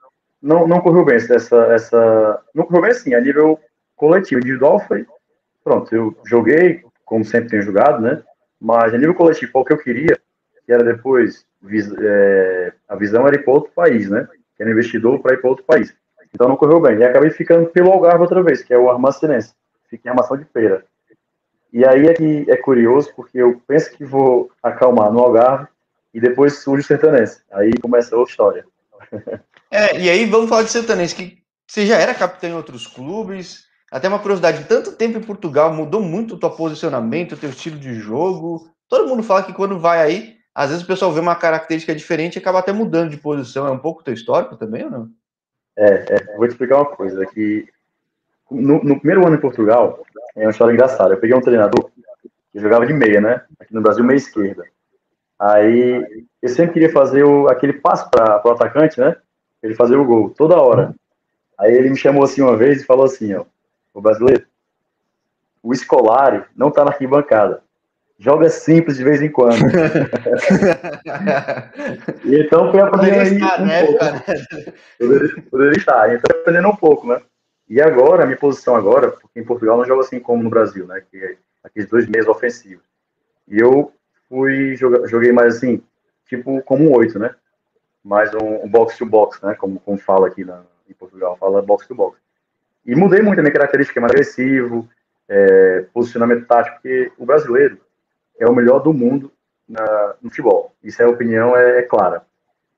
[0.42, 2.44] não, não correu bem essa, essa.
[2.54, 3.60] Não correu bem assim, a nível
[3.96, 4.42] coletivo.
[4.42, 5.06] Individual foi.
[5.64, 8.24] Pronto, eu joguei, como sempre tenho jogado, né?
[8.60, 10.20] Mas a nível coletivo, o que eu queria,
[10.66, 11.46] que era depois.
[12.00, 14.28] É, a visão era ir para outro país, né?
[14.56, 15.96] Que era investidor para ir para outro país.
[16.34, 16.98] Então não correu bem.
[16.98, 19.54] E acabei ficando pelo Algarve outra vez, que é o Armacenense.
[19.90, 20.84] Fiquei em armação de feira.
[21.72, 25.68] E aí é que é curioso, porque eu penso que vou acalmar no Algarve
[26.14, 27.42] e depois surge o Sertanense.
[27.52, 28.66] Aí começa outra história.
[29.74, 33.64] É, e aí vamos falar de Sertanense, que você já era capitão em outros clubes.
[33.90, 37.80] Até uma curiosidade, tanto tempo em Portugal mudou muito o teu posicionamento, o teu estilo
[37.80, 38.70] de jogo.
[38.90, 42.36] Todo mundo fala que quando vai aí, às vezes o pessoal vê uma característica diferente
[42.36, 43.66] e acaba até mudando de posição.
[43.66, 45.10] É um pouco teu histórico também ou não?
[45.78, 47.66] É, é vou te explicar uma coisa, que
[48.52, 50.04] no, no, primeiro ano em Portugal,
[50.36, 51.14] é uma história engraçada.
[51.14, 51.90] Eu peguei um treinador
[52.52, 53.42] que jogava de meia, né?
[53.58, 54.66] Aqui no Brasil, meia esquerda.
[55.42, 59.16] Aí eu sempre queria fazer o, aquele passo para o atacante, né?
[59.64, 60.94] Ele fazer o gol toda hora.
[61.60, 63.44] Aí ele me chamou assim uma vez e falou assim, ó,
[63.92, 64.46] o brasileiro,
[65.64, 67.64] o Escolari não está na arquibancada.
[68.20, 69.56] Joga simples de vez em quando.
[72.24, 74.06] então foi aprendendo aí estar, um né, pouco.
[75.00, 76.14] Poderia, poderia estar.
[76.14, 77.20] Então aprendendo um pouco, né?
[77.68, 80.86] E agora, a minha posição agora, porque em Portugal não joga assim como no Brasil,
[80.86, 81.02] né?
[81.10, 82.86] Que é aqueles dois meses ofensivos.
[83.48, 83.92] E eu
[84.32, 85.84] fui, joguei mais assim,
[86.26, 87.36] tipo como um oito, né?
[88.02, 89.56] Mais um, um box to box, né?
[89.56, 92.18] Como, como fala aqui na, em Portugal, fala box to box.
[92.86, 94.88] E mudei muito a minha característica, é mais agressivo,
[95.28, 97.78] é, posicionamento tático, porque o brasileiro
[98.40, 99.32] é o melhor do mundo
[99.68, 100.74] na, no futebol.
[100.82, 102.24] Isso é a opinião, é, é, clara.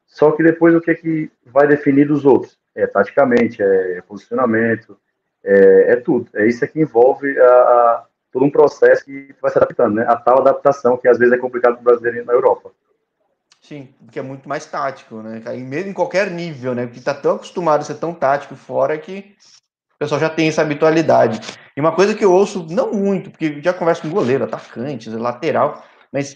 [0.08, 2.58] Só que depois o que é que vai definir dos outros?
[2.76, 4.98] É taticamente, é posicionamento,
[5.44, 6.28] é, é tudo.
[6.34, 10.06] É isso que envolve a todo um processo que vai se adaptando, né?
[10.10, 12.72] A tal adaptação que às vezes é complicado para o brasileiro na Europa.
[13.62, 15.42] Sim, porque é muito mais tático, né?
[15.60, 16.86] Mesmo em qualquer nível, né?
[16.86, 19.36] Porque está tão acostumado a ser tão tático fora que
[19.96, 21.40] o pessoal já tem essa habitualidade.
[21.78, 25.82] E uma coisa que eu ouço, não muito, porque já converso com goleiro, atacante, lateral,
[26.12, 26.36] mas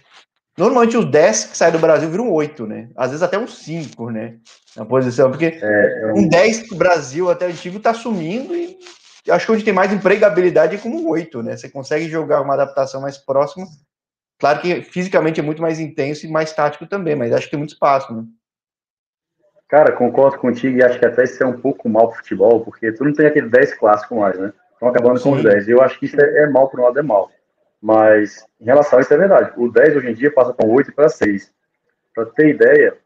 [0.58, 2.90] normalmente os 10 que saem do Brasil viram 8, né?
[2.96, 4.38] Às vezes até uns 5, né?
[4.76, 8.78] Na posição, porque é, é um 10 do Brasil até antigo tá sumindo e
[9.30, 11.58] acho que onde tem mais empregabilidade é como um 8, né?
[11.58, 13.66] Você consegue jogar uma adaptação mais próxima.
[14.40, 17.60] Claro que fisicamente é muito mais intenso e mais tático também, mas acho que tem
[17.60, 18.24] muito espaço, né?
[19.68, 22.92] Cara, concordo contigo e acho que até isso é um pouco mal pro futebol, porque
[22.92, 24.54] tu não tem aquele 10 clássico mais, né?
[24.74, 25.32] Estão acabando Sim.
[25.32, 25.68] com os 10.
[25.68, 27.30] Eu acho que isso é, é mal, por um lado é mal.
[27.82, 29.52] Mas em relação a isso é verdade.
[29.58, 31.52] O 10 hoje em dia passa com 8 para 6.
[32.16, 32.98] Para ter ideia,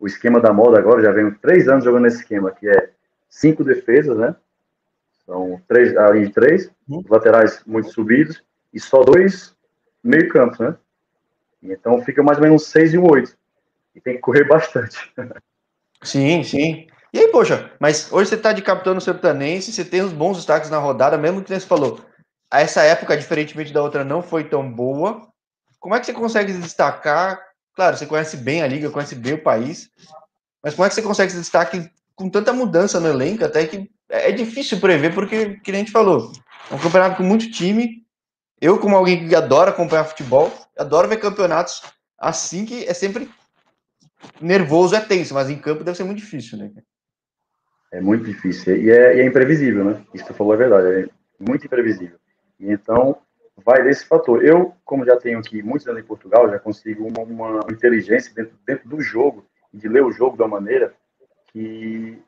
[0.00, 2.90] o esquema da moda agora, já venho três anos jogando esse esquema, que é
[3.28, 4.34] cinco defesas, né?
[5.30, 7.04] São três, a linha de três, uhum.
[7.08, 8.42] laterais muito subidos,
[8.74, 9.54] e só dois
[10.02, 10.76] meio campo, né?
[11.62, 13.36] Então fica mais ou menos um 6 e um 8.
[13.94, 14.98] E tem que correr bastante.
[16.02, 16.88] Sim, sim.
[17.12, 20.36] E aí, poxa, mas hoje você está de capitão no Sertanense, você tem uns bons
[20.36, 22.00] destaques na rodada, mesmo que você falou,
[22.52, 25.28] essa época, diferentemente da outra, não foi tão boa.
[25.78, 27.40] Como é que você consegue se destacar?
[27.76, 29.90] Claro, você conhece bem a liga, conhece bem o país,
[30.60, 33.88] mas como é que você consegue se destacar com tanta mudança no elenco, até que
[34.10, 36.32] é difícil prever, porque, que a gente falou,
[36.70, 38.04] é um campeonato com muito time.
[38.60, 41.82] Eu, como alguém que adora acompanhar futebol, adoro ver campeonatos
[42.18, 43.30] assim que é sempre
[44.40, 46.70] nervoso, é tenso, mas em campo deve ser muito difícil, né?
[47.92, 48.76] É muito difícil.
[48.76, 50.04] E é, e é imprevisível, né?
[50.12, 51.10] Isso que você falou é verdade.
[51.40, 52.18] É muito imprevisível.
[52.58, 53.16] E então,
[53.64, 54.44] vai desse fator.
[54.44, 58.54] Eu, como já tenho aqui muitos anos em Portugal, já consigo uma, uma inteligência dentro,
[58.66, 60.94] dentro do jogo, de ler o jogo da maneira
[61.52, 62.18] que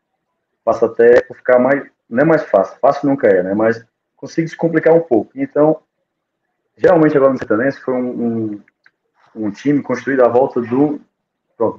[0.64, 1.84] passa até por ficar mais.
[2.08, 3.54] Não é mais fácil, fácil nunca é, né?
[3.54, 3.84] Mas
[4.16, 5.32] consigo se complicar um pouco.
[5.34, 5.80] Então,
[6.76, 8.62] geralmente agora no Sertanense foi um, um,
[9.34, 11.00] um time construído à volta do.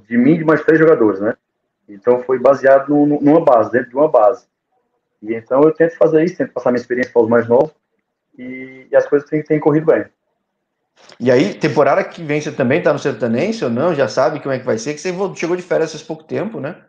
[0.08, 1.36] De mim e mais três jogadores, né?
[1.90, 4.46] Então foi baseado no, numa base, dentro de uma base.
[5.22, 7.72] E então eu tento fazer isso, tento passar minha experiência para os mais novos
[8.38, 10.06] e, e as coisas têm, têm, corrido bem.
[11.20, 13.94] E aí, temporada que vem você também está no Sertanense ou não?
[13.94, 14.94] Já sabe como é que vai ser?
[14.94, 16.86] Que você chegou de férias faz pouco tempo, né?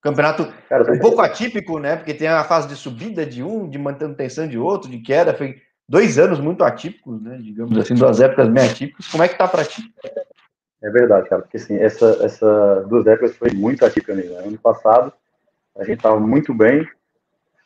[0.00, 1.96] Campeonato Cara, um pouco atípico, né?
[1.96, 5.34] Porque tem a fase de subida de um, de manutenção de outro, de queda.
[5.34, 7.38] Foi dois anos muito atípicos, né?
[7.42, 9.08] Digamos assim, duas épocas bem atípicas.
[9.08, 9.82] Como é que tá para ti?
[10.82, 14.34] É verdade, cara, porque assim, essa, essa duas épocas foi muito atípica mesmo.
[14.36, 14.44] Né?
[14.46, 15.12] Ano passado,
[15.76, 16.88] a gente estava muito bem,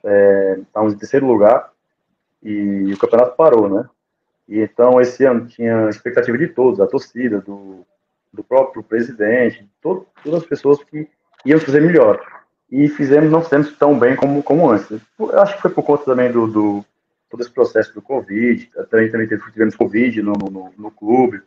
[0.03, 1.71] é, estávamos em terceiro lugar,
[2.43, 3.89] e o campeonato parou, né?
[4.49, 7.87] E então, esse ano tinha expectativa de todos, da torcida, do,
[8.33, 11.09] do próprio presidente, todo, todas as pessoas que
[11.45, 12.21] iam fazer melhor.
[12.71, 15.01] E fizemos, não fizemos tão bem como, como antes.
[15.19, 16.85] Eu acho que foi por conta também do, do
[17.31, 21.43] todo esse processo do Covid, também, também tivemos Covid no, no, no clube,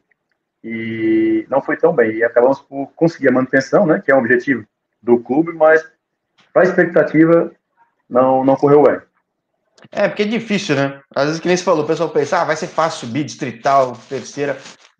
[0.63, 2.17] e não foi tão bem.
[2.17, 4.65] E acabamos por conseguir a manutenção, né, que é um objetivo
[5.01, 5.85] do clube, mas
[6.51, 7.51] para a expectativa
[8.09, 8.99] não, não correu bem.
[9.91, 10.99] É, porque é difícil, né?
[11.15, 13.97] Às vezes, que nem você falou, o pessoal pensa, ah, vai ser fácil subir, distrital,
[14.09, 14.57] terceira.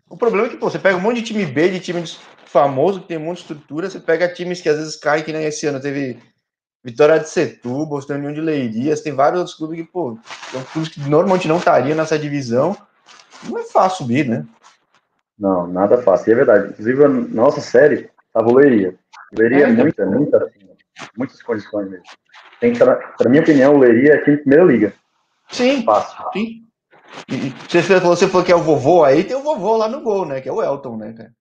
[0.08, 2.02] O problema é que, pô, você pega um monte de time B, de time
[2.48, 5.32] famoso, que tem um monte de estrutura, você pega times que às vezes caem, que
[5.32, 6.18] nem esse ano teve
[6.82, 10.18] Vitória de Setúbal, tem União de Leirias, tem vários outros clubes que, pô,
[10.50, 12.76] são clubes que normalmente não estariam nessa divisão.
[13.48, 14.46] Não é fácil subir, né?
[15.38, 16.30] Não, nada fácil.
[16.30, 16.68] E é verdade.
[16.70, 18.94] Inclusive, a nossa série, a Leiria.
[19.36, 20.60] Leiria é, muita, muita, assim,
[21.16, 22.04] muitas condições mesmo.
[22.60, 24.92] Tem que, para minha opinião, o Leiria é aqui em primeira liga.
[25.50, 26.24] Sim, Fácil.
[26.32, 26.64] sim.
[27.28, 30.02] E você falou, você falou que é o vovô aí, tem o vovô lá no
[30.02, 30.40] gol, né?
[30.40, 31.32] Que é o Elton, né, cara?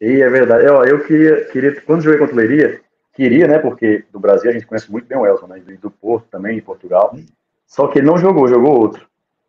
[0.00, 0.64] E é verdade.
[0.64, 2.80] Eu, eu queria, queria, quando joguei contra o Leiria,
[3.12, 3.58] queria, né?
[3.58, 5.62] Porque do Brasil a gente conhece muito bem o Elton, né?
[5.66, 7.14] E do Porto também, em Portugal.
[7.66, 9.06] Só que ele não jogou, jogou outro.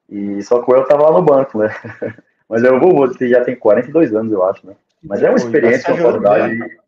[0.10, 1.70] E só que o Elton tava lá no banco, né?
[2.50, 4.76] Mas é o vovô, que já tem 42 anos, eu acho, né?
[5.02, 6.80] Mas é uma experiência, uma qualidade.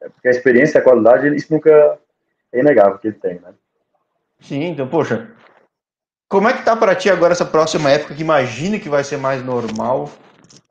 [0.00, 1.98] É porque a experiência e a qualidade, isso nunca
[2.52, 3.54] é inegável que ele tem, né?
[4.40, 5.30] Sim, então, poxa,
[6.28, 9.16] como é que tá para ti agora essa próxima época que imagina que vai ser
[9.16, 10.10] mais normal,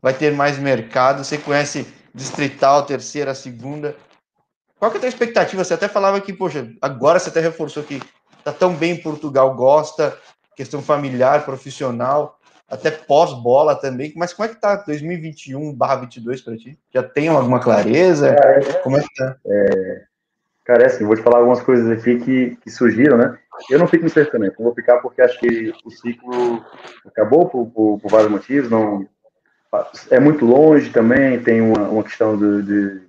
[0.02, 3.96] vai ter mais mercado, você conhece distrital, terceira, segunda.
[4.80, 5.64] Qual que é a tua expectativa?
[5.64, 8.02] Você até falava que, poxa, agora você até reforçou que
[8.44, 10.18] tá tão bem em Portugal, gosta,
[10.56, 14.12] questão familiar, profissional, até pós-bola também.
[14.16, 16.80] Mas como é que tá 2021/22 para ti?
[16.94, 18.30] Já tem alguma clareza?
[18.30, 19.36] É, como é que tá?
[19.46, 20.04] É,
[20.66, 23.38] cara, é assim, vou te falar algumas coisas aqui que, que surgiram, né?
[23.70, 26.66] Eu não fico no sertanejo, vou ficar porque acho que o ciclo
[27.06, 29.08] acabou por, por, por, vários motivos, não
[30.10, 33.02] é muito longe também, tem uma, uma questão de, de,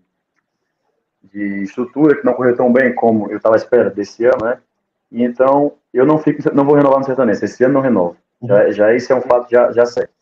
[1.33, 4.59] de, estrutura que não correu tão bem como eu estava esperando desse ano, né?
[5.11, 8.16] E então eu não fico, não vou renovar no sertanejo, esse ano não renovo.
[8.42, 8.72] Já, uhum.
[8.72, 10.12] já esse é um fato já, já certo.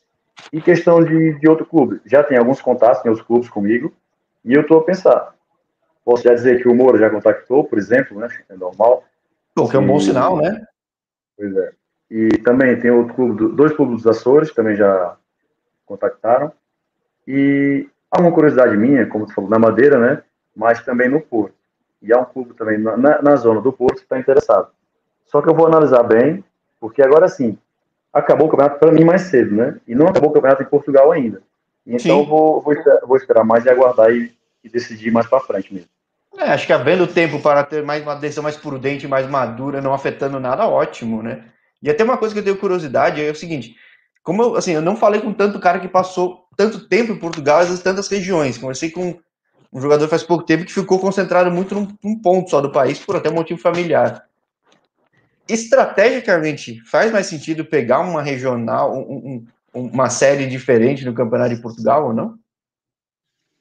[0.53, 3.92] E questão de, de outro clube, já tem alguns contatos, tem os clubes comigo,
[4.44, 5.35] e eu estou a pensar.
[6.03, 8.29] Posso já dizer que o Moura já contactou, por exemplo, né?
[8.48, 9.05] É normal.
[9.59, 10.64] O que é um bom sinal, né?
[11.37, 11.72] Pois é.
[12.11, 15.16] E também tem outro clube, dois clubes dos Açores também já
[15.90, 16.53] contactaram.
[17.26, 20.22] E há uma curiosidade minha, como tu falou, na Madeira, né?
[20.55, 21.55] Mas também no Porto.
[22.00, 24.68] E há um clube também na, na zona do Porto que está interessado.
[25.26, 26.44] Só que eu vou analisar bem,
[26.81, 27.59] porque agora sim,
[28.12, 29.76] acabou o campeonato para mim mais cedo, né?
[29.87, 31.42] E não acabou o campeonato em Portugal ainda.
[31.87, 35.72] Então vou, vou, esperar, vou, esperar, mais e aguardar e, e decidir mais para frente
[35.72, 35.88] mesmo.
[36.38, 39.92] É, acho que havendo tempo para ter mais uma decisão mais prudente, mais madura, não
[39.92, 41.44] afetando nada, ótimo, né?
[41.83, 43.76] E até uma coisa que eu tenho curiosidade é o seguinte:
[44.22, 47.61] como eu, assim, eu não falei com tanto cara que passou tanto tempo em Portugal,
[47.61, 48.59] às tantas regiões.
[48.59, 49.18] Conversei com
[49.72, 52.98] um jogador faz pouco tempo que ficou concentrado muito num, num ponto só do país,
[52.98, 54.26] por até motivo familiar.
[55.48, 61.62] Estrategicamente, faz mais sentido pegar uma regional, um, um, uma série diferente do Campeonato de
[61.62, 62.38] Portugal ou não?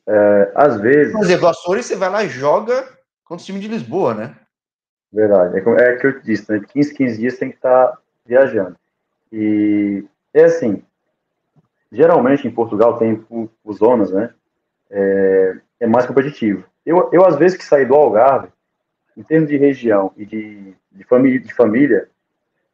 [0.08, 1.14] É, às vezes.
[1.14, 2.88] Por exemplo, Açores você vai lá e joga
[3.24, 4.36] contra o time de Lisboa, né?
[5.14, 5.58] Verdade.
[5.58, 6.62] É, é que eu disse, né?
[6.74, 8.76] 15, 15 dias tem que estar viajando.
[9.32, 10.84] E é assim,
[11.92, 13.24] geralmente em Portugal tem
[13.64, 14.32] os zonas, né?
[14.90, 16.64] É, é, mais competitivo.
[16.86, 18.50] Eu, eu, às vezes, que saí do Algarve,
[19.16, 22.10] em termos de região e de, de, família, de família,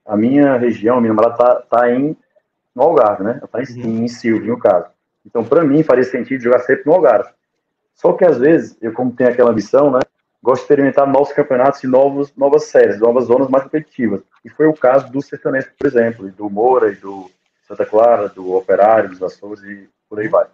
[0.05, 2.15] a minha região, a minha namorada tá, tá em,
[2.73, 3.37] no Algarve, né?
[3.39, 4.03] Ela tá em, uhum.
[4.03, 4.87] em Silvio, no caso.
[5.25, 7.31] Então, para mim, faria sentido jogar sempre no Algarve.
[7.95, 9.99] Só que, às vezes, eu, como tenho aquela ambição, né?
[10.43, 14.21] Gosto de experimentar novos campeonatos e novos, novas séries, novas zonas mais competitivas.
[14.43, 17.31] E foi o caso do Sertanejo, por exemplo, e do Moura e do
[17.67, 20.47] Santa Clara, do Operário, dos Açores e por aí vai.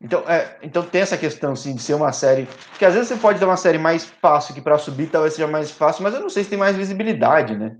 [0.00, 2.48] Então, é, então tem essa questão, sim, de ser uma série.
[2.76, 5.46] Que às vezes você pode ter uma série mais fácil, que para subir talvez seja
[5.46, 7.76] mais fácil, mas eu não sei se tem mais visibilidade, né?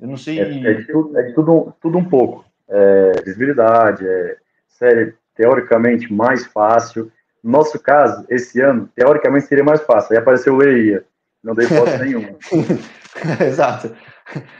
[0.00, 0.40] Eu não sei.
[0.40, 2.44] É, é de, tudo, é de tudo, tudo um pouco.
[2.66, 4.36] É, visibilidade, é
[4.68, 7.12] série teoricamente mais fácil.
[7.44, 10.12] No nosso caso, esse ano, teoricamente seria mais fácil.
[10.12, 11.04] Aí apareceu o Leia.
[11.44, 12.30] Não dei foto nenhuma.
[13.46, 13.94] Exato.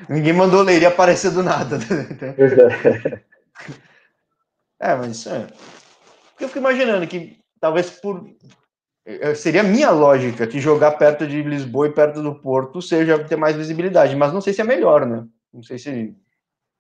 [0.09, 1.79] Ninguém mandou Leiria aparecer do nada.
[4.81, 4.89] Né?
[4.89, 5.47] é, mas isso é.
[6.41, 8.27] Eu fico imaginando que talvez por.
[9.05, 13.23] É, seria a minha lógica que jogar perto de Lisboa e perto do Porto seja
[13.25, 15.27] ter mais visibilidade, mas não sei se é melhor, né?
[15.53, 16.15] Não sei se.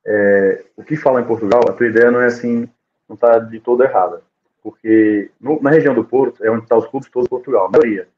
[0.06, 2.66] É, o que fala em Portugal, a tua ideia não é assim,
[3.06, 4.22] não está de todo errada.
[4.62, 7.66] Porque no, na região do Porto é onde estão tá os clubes todos de Portugal,
[7.66, 8.08] a maioria.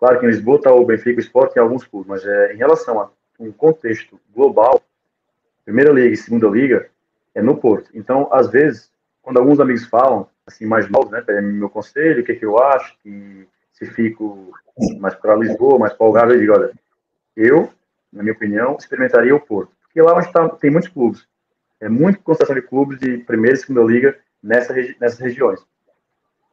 [0.00, 2.56] Claro que em Lisboa está o Benfica, o Sport e alguns clubes, mas é, em
[2.56, 4.82] relação a um contexto global,
[5.62, 6.88] Primeira Liga e Segunda Liga,
[7.34, 7.90] é no Porto.
[7.94, 8.90] Então, às vezes,
[9.22, 12.44] quando alguns amigos falam, assim, mais novos, né, pedem meu conselho, o que, é que
[12.46, 14.50] eu acho, que se fico
[14.98, 16.72] mais para Lisboa, mais para o Algarve, eu digo, olha,
[17.36, 17.70] eu,
[18.10, 19.70] na minha opinião, experimentaria o Porto.
[19.82, 21.26] Porque lá onde tá, tem muitos clubes,
[21.78, 25.60] é muito concentração de clubes de Primeira e Segunda Liga nessa, nessas regiões.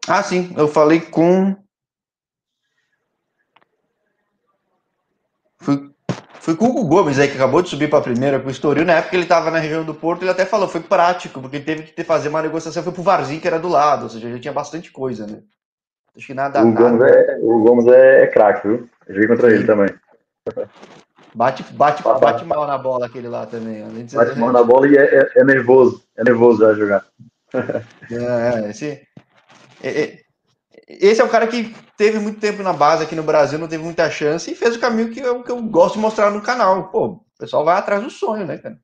[0.06, 1.56] Ah, sim, eu falei com...
[5.60, 5.92] Fui
[6.48, 8.52] foi com o Hugo Gomes aí, que acabou de subir para a primeira com o
[8.52, 8.86] Estoril.
[8.86, 11.66] Na época ele estava na região do Porto, ele até falou, foi prático, porque ele
[11.66, 14.32] teve que ter, fazer uma negociação, foi pro Varzinho, que era do lado, ou seja,
[14.32, 15.40] já tinha bastante coisa, né?
[16.16, 16.64] Acho que nada.
[16.64, 18.90] O Gomes é, o Gomes é, é craque, viu?
[19.08, 19.56] Eu joguei contra Sim.
[19.56, 19.90] ele também.
[21.36, 23.84] Bate, bate, bate mal na bola aquele lá também.
[24.14, 26.02] Bate mal na bola e é, é, é, nervoso.
[26.16, 27.06] É nervoso já jogar.
[27.54, 29.06] é, esse,
[29.84, 30.20] é, é,
[30.88, 33.84] esse é o cara que teve muito tempo na base aqui no Brasil, não teve
[33.84, 36.90] muita chance e fez o caminho que eu, que eu gosto de mostrar no canal.
[36.90, 38.80] Pô, o pessoal vai atrás do sonho, né, cara?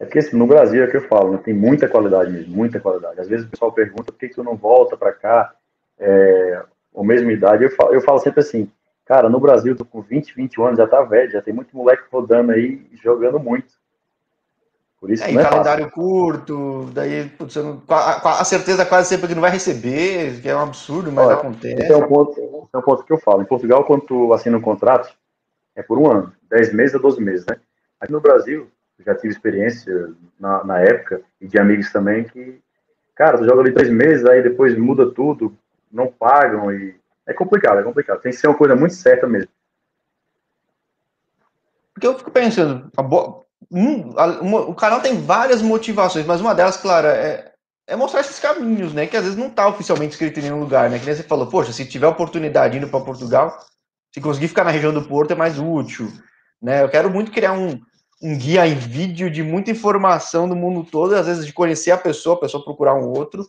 [0.00, 2.80] É porque assim, no Brasil é que eu falo, né, tem muita qualidade mesmo, muita
[2.80, 3.20] qualidade.
[3.20, 5.54] Às vezes o pessoal pergunta por que, que tu não volta para cá,
[5.96, 7.62] é, ou mesma idade.
[7.62, 8.68] Eu falo, eu falo sempre assim,
[9.04, 12.02] cara, no Brasil, tô com 20, 21 anos, já tá velho, já tem muito moleque
[12.10, 13.74] rodando aí, jogando muito.
[15.02, 15.90] Por isso é, calendário fácil.
[15.90, 20.54] curto, daí putz, não, a, a, certeza quase sempre que não vai receber, que é
[20.54, 21.82] um absurdo, mas Olha, acontece.
[21.82, 23.42] Esse é, um ponto, esse é um ponto que eu falo.
[23.42, 25.12] Em Portugal, quando tu assina um contrato,
[25.74, 27.56] é por um ano, 10 meses a 12 meses, né?
[28.00, 28.68] Aqui no Brasil,
[29.04, 32.60] já tive experiência na, na época, e de amigos também, que,
[33.16, 35.52] cara, tu joga ali três meses, aí depois muda tudo,
[35.90, 36.94] não pagam, e
[37.26, 38.20] é complicado, é complicado.
[38.20, 39.50] Tem que ser uma coisa muito certa mesmo.
[41.92, 46.54] Porque eu fico pensando, a boa um, uma, o canal tem várias motivações, mas uma
[46.54, 47.52] delas, claro, é,
[47.86, 49.06] é mostrar esses caminhos, né?
[49.06, 50.98] Que às vezes não está oficialmente escrito em nenhum lugar, né?
[50.98, 53.58] Que nem você falou, poxa, se tiver oportunidade indo para Portugal,
[54.12, 56.10] se conseguir ficar na região do Porto é mais útil,
[56.60, 56.82] né?
[56.82, 57.80] Eu quero muito criar um,
[58.22, 61.98] um guia em vídeo de muita informação do mundo todo, às vezes de conhecer a
[61.98, 63.46] pessoa, a pessoa procurar um outro,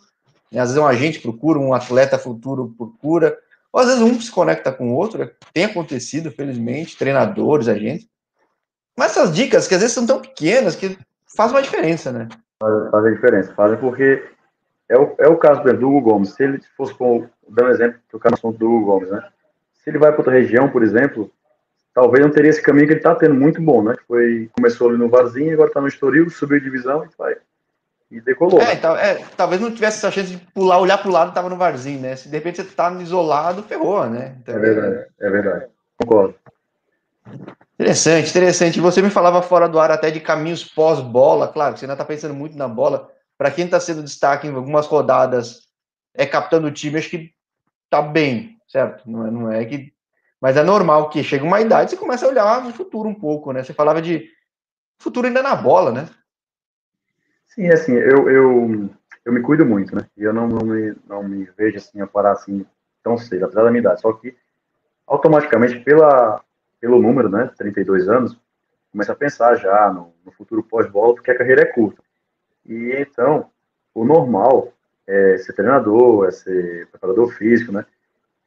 [0.52, 0.60] né?
[0.60, 3.38] às vezes um agente procura, um atleta futuro procura,
[3.72, 5.30] ou às vezes um se conecta com o outro, né?
[5.54, 8.08] tem acontecido, felizmente, treinadores, agentes,
[8.98, 10.98] mas essas dicas, que às vezes são tão pequenas, que
[11.36, 12.30] fazem uma diferença, né?
[12.60, 14.24] Fazem a diferença, fazem porque
[14.88, 16.30] é o, é o caso do Hugo Gomes.
[16.34, 19.24] Se ele fosse, com, dar um exemplo, tocar no assunto do Hugo Gomes, né?
[19.74, 21.32] Se ele vai para outra região, por exemplo,
[21.94, 23.96] talvez não teria esse caminho que ele está tendo muito bom, né?
[24.08, 27.36] Foi, começou ali no Varzinho, agora está no Estoril, subiu divisão e vai.
[28.12, 28.62] E decolou.
[28.62, 28.82] É, né?
[29.02, 31.58] é, talvez não tivesse essa chance de pular, olhar para o lado e estava no
[31.58, 32.16] Varzinho, né?
[32.16, 34.36] Se de repente você está isolado, ferrou, né?
[34.42, 35.66] Então, é verdade, é verdade.
[35.98, 36.36] Concordo.
[37.84, 38.80] Interessante, interessante.
[38.80, 42.34] Você me falava fora do ar até de caminhos pós-bola, claro, você ainda está pensando
[42.34, 43.12] muito na bola.
[43.38, 45.68] Para quem está sendo destaque em algumas rodadas,
[46.14, 47.34] é captando o time, acho que
[47.90, 49.04] tá bem, certo?
[49.06, 49.92] Não é, não é que.
[50.40, 53.52] Mas é normal que chega uma idade você começa a olhar no futuro um pouco,
[53.52, 53.62] né?
[53.62, 54.30] Você falava de
[54.98, 56.08] futuro ainda na bola, né?
[57.50, 58.90] Sim, assim, eu, eu,
[59.26, 60.08] eu me cuido muito, né?
[60.16, 62.66] Eu não, não, me, não me vejo assim a parar assim
[63.04, 64.00] tão cedo, apesar da minha idade.
[64.00, 64.34] Só que
[65.06, 66.42] automaticamente, pela
[66.84, 68.38] pelo número, né, 32 anos,
[68.92, 72.04] começa a pensar já no, no futuro pós-bola, porque a carreira é curta.
[72.66, 73.50] E então,
[73.96, 74.74] o normal
[75.08, 77.86] é ser treinador, é ser preparador físico, né?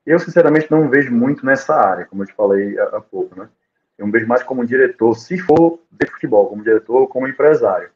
[0.04, 3.48] Eu, sinceramente, não vejo muito nessa área, como eu te falei há, há pouco, né?
[3.96, 7.88] Eu me vejo mais como diretor, se for de futebol, como diretor ou como empresário.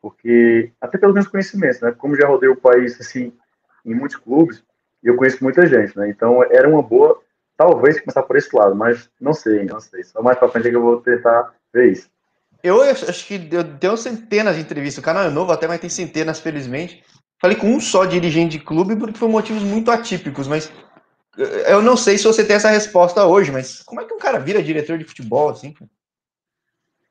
[0.00, 1.92] Porque, até pelos meus conhecimentos, né?
[1.92, 3.30] Como já rodei o país, assim,
[3.84, 4.64] em muitos clubes,
[5.04, 6.08] eu conheço muita gente, né?
[6.08, 7.20] Então, era uma boa
[7.62, 10.02] talvez começar por esse lado, mas não sei, não sei.
[10.02, 12.10] Só mais para frente é que eu vou tentar ver isso.
[12.62, 15.02] Eu acho que eu tenho centenas de entrevistas.
[15.02, 17.04] O canal é novo até, mas tem centenas, felizmente.
[17.40, 20.72] Falei com um só dirigente de clube porque foi motivos muito atípicos, mas
[21.36, 24.18] eh, eu não sei se você tem essa resposta hoje, mas como é que um
[24.18, 25.74] cara vira diretor de futebol assim?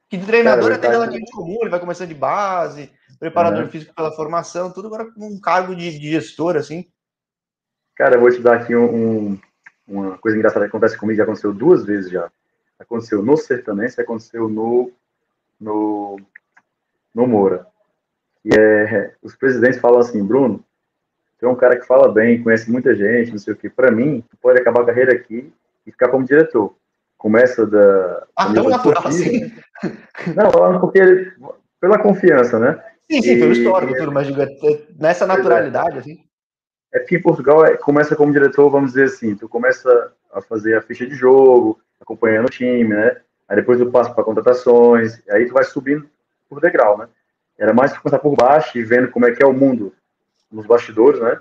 [0.10, 3.70] Que treinador cara, é até relativamente comum, ele vai começando de base, preparador uhum.
[3.70, 6.86] físico pela formação, tudo agora com um cargo de, de gestor, assim.
[7.96, 9.38] Cara, eu vou te dar aqui um,
[9.91, 12.32] uma coisa engraçada que acontece comigo, já aconteceu duas vezes já.
[12.80, 14.91] Aconteceu no Sertanense e aconteceu no,
[15.60, 16.19] no,
[17.13, 17.67] no Moura.
[18.43, 20.63] E é, os presidentes falam assim, Bruno,
[21.38, 23.69] tu é um cara que fala bem, conhece muita gente, não sei o que.
[23.69, 25.54] Para mim, tu pode acabar a carreira aqui
[25.86, 26.75] e ficar como diretor.
[27.17, 28.25] Começa da.
[28.36, 29.54] Ah, tão natural assim.
[30.36, 31.32] Não, porque
[31.80, 32.84] pela confiança, né?
[33.10, 34.47] Sim, sim, e, pelo histórico, tudo, mas diga,
[34.97, 36.23] nessa naturalidade, assim.
[36.93, 40.75] É porque em Portugal é, começa como diretor, vamos dizer assim, tu começa a fazer
[40.75, 43.17] a ficha de jogo, acompanhando o time, né?
[43.47, 46.10] Aí depois tu passa para contratações, aí tu vai subindo
[46.49, 47.08] por degrau, né?
[47.58, 49.93] Era mais começar por baixo e vendo como é que é o mundo
[50.51, 51.39] nos bastidores, né?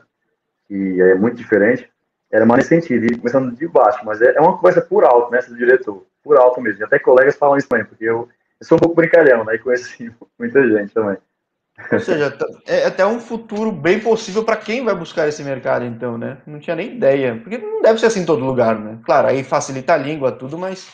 [0.68, 1.90] Que é muito diferente.
[2.30, 5.32] Era mais nesse sentido, ir começando de baixo, mas é, é uma conversa por alto,
[5.32, 5.40] né?
[5.40, 6.80] Do diretor, por alto mesmo.
[6.80, 8.28] E até colegas falam isso também, porque eu,
[8.60, 9.56] eu sou um pouco brincalhão, né?
[9.56, 11.16] E conheci muita gente também.
[11.92, 16.16] Ou seja, é até um futuro bem possível para quem vai buscar esse mercado, então,
[16.16, 16.38] né?
[16.46, 17.36] Não tinha nem ideia.
[17.42, 18.98] Porque não deve ser assim em todo lugar, né?
[19.04, 20.88] Claro, aí facilita a língua, tudo, mas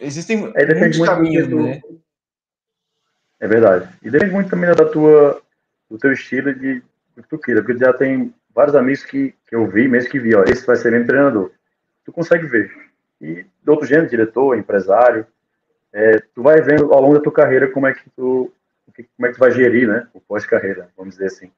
[0.00, 1.62] existem muitos caminhos, do...
[1.62, 1.80] né?
[3.40, 3.88] É verdade.
[4.02, 5.40] E depende muito também da tua,
[5.90, 6.82] do teu estilo de,
[7.16, 10.34] de tu queira, porque já tem vários amigos que, que eu vi, mesmo que vi,
[10.34, 11.50] ó, esse vai ser meu treinador.
[12.04, 12.72] Tu consegue ver.
[13.20, 15.26] E do outro gênero, diretor, empresário,
[15.92, 18.52] é, tu vai vendo ao longo da tua carreira como é que tu
[19.16, 21.50] como é que tu vai gerir, né, o pós-carreira, vamos dizer assim.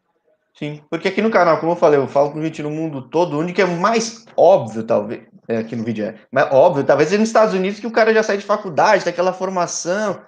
[0.55, 3.39] Sim, porque aqui no canal, como eu falei, eu falo com gente no mundo todo,
[3.39, 7.18] onde que é mais óbvio, talvez, é, aqui no vídeo é, mas óbvio, talvez é
[7.18, 10.22] nos Estados Unidos que o cara já sai de faculdade, tem aquela formação,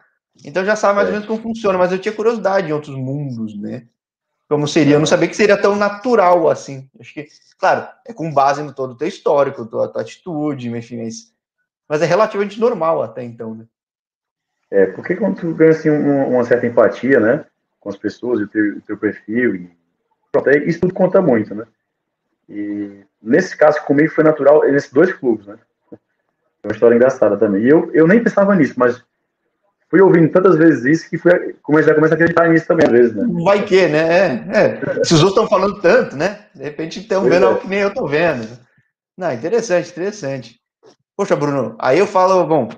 [0.45, 1.11] então já sabe mais é.
[1.11, 3.87] ou menos como funciona, mas eu tinha curiosidade em outros mundos, né?
[4.53, 4.97] como seria.
[4.97, 6.87] Eu não sabia que seria tão natural assim.
[7.01, 7.27] Acho que,
[7.59, 11.33] claro, é com base no todo o teu histórico, tua, tua atitude, enfim, mas,
[11.89, 13.65] mas é relativamente normal até então, né?
[14.73, 17.45] É, porque quando tu ganha assim, uma, uma, certa empatia, né,
[17.79, 19.71] com as pessoas, o teu, o teu perfil, e,
[20.33, 21.67] pronto, isso tudo conta muito, né?
[22.49, 25.59] E nesse caso, comigo foi natural, nesses dois clubes, né?
[25.93, 27.65] É uma história engraçada também.
[27.65, 29.05] E eu, eu nem pensava nisso, mas
[29.91, 32.93] fui ouvindo tantas vezes isso que fui, comecei a começar a acreditar nisso também, às
[32.93, 33.27] vezes, né?
[33.45, 33.99] Vai que, né?
[34.09, 35.05] É, é.
[35.05, 36.47] Se os outros estão falando tanto, né?
[36.55, 37.49] De repente estão vendo é.
[37.49, 38.49] algo que nem eu estou vendo.
[39.19, 40.61] Não, interessante, interessante.
[41.15, 42.69] Poxa, Bruno, aí eu falo, bom,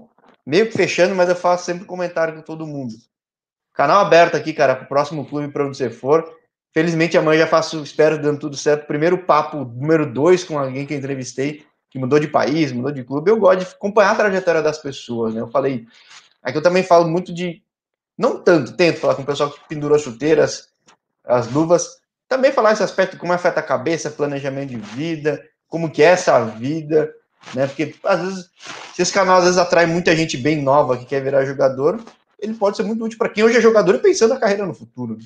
[0.47, 2.95] meio que fechando, mas eu faço sempre comentário com todo mundo.
[3.72, 6.24] Canal aberto aqui, cara, para o próximo clube, para onde você for.
[6.72, 8.86] Felizmente amanhã já faço, espero dando tudo certo.
[8.86, 11.64] Primeiro papo número dois com alguém que entrevistei
[11.95, 15.32] que mudou de país, mudou de clube, eu gosto de acompanhar a trajetória das pessoas,
[15.32, 15.40] né?
[15.40, 15.86] Eu falei,
[16.42, 17.62] aqui eu também falo muito de,
[18.18, 20.70] não tanto, tento falar com o pessoal que pendurou as chuteiras,
[21.24, 26.03] as luvas, também falar esse aspecto, como afeta a cabeça, planejamento de vida, como que
[26.03, 27.14] é essa vida,
[27.55, 27.68] né?
[27.68, 28.51] Porque às vezes,
[28.95, 32.01] se esse canal às vezes atrai muita gente bem nova que quer virar jogador,
[32.38, 34.72] ele pode ser muito útil para quem hoje é jogador e pensando na carreira no
[34.72, 35.18] futuro.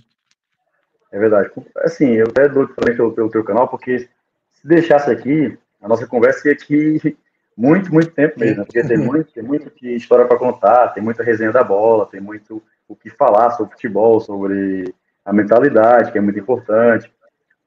[1.12, 1.50] É verdade.
[1.78, 4.08] Assim, eu até dou também pelo, pelo teu canal, porque
[4.52, 7.14] se deixasse aqui, a nossa conversa ia aqui
[7.54, 8.64] muito, muito tempo mesmo, né?
[8.64, 12.22] porque tem muito, tem muito que história para contar, tem muita resenha da bola, tem
[12.22, 14.94] muito o que falar sobre futebol, sobre
[15.26, 17.12] a mentalidade, que é muito importante,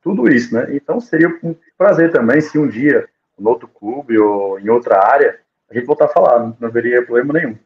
[0.01, 0.65] tudo isso, né?
[0.71, 5.39] Então seria um prazer também se um dia, no outro clube ou em outra área,
[5.72, 7.57] a gente voltar a falar, não, haveria problema nenhum.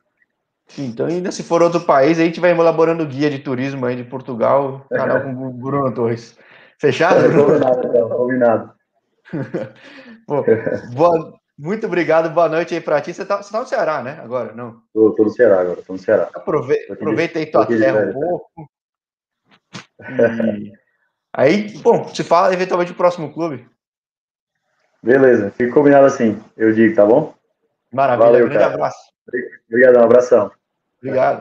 [0.78, 4.04] Então, ainda se for outro país, a gente vai elaborando guia de turismo aí de
[4.04, 6.38] Portugal, canal com o Bruno Torres.
[6.80, 7.26] Fechado?
[7.26, 8.74] É, combinado, então, combinado.
[10.96, 13.14] Boa, muito obrigado, boa noite aí pra ti.
[13.14, 14.20] Você tá, você tá no Ceará, né?
[14.22, 14.82] Agora, não?
[14.94, 16.30] Tô, tô no Ceará agora, tô no Ceará.
[16.34, 18.70] Aprove aproveita aí tua terra um pouco.
[20.02, 20.74] E...
[21.32, 23.68] aí, bom, se fala eventualmente o próximo clube.
[25.02, 27.34] Beleza, fica combinado assim, eu digo, tá bom?
[27.96, 28.74] Maravilha, Valeu, grande cara.
[28.74, 28.98] abraço.
[29.70, 30.52] Obrigado, um abração.
[30.98, 31.34] Obrigado.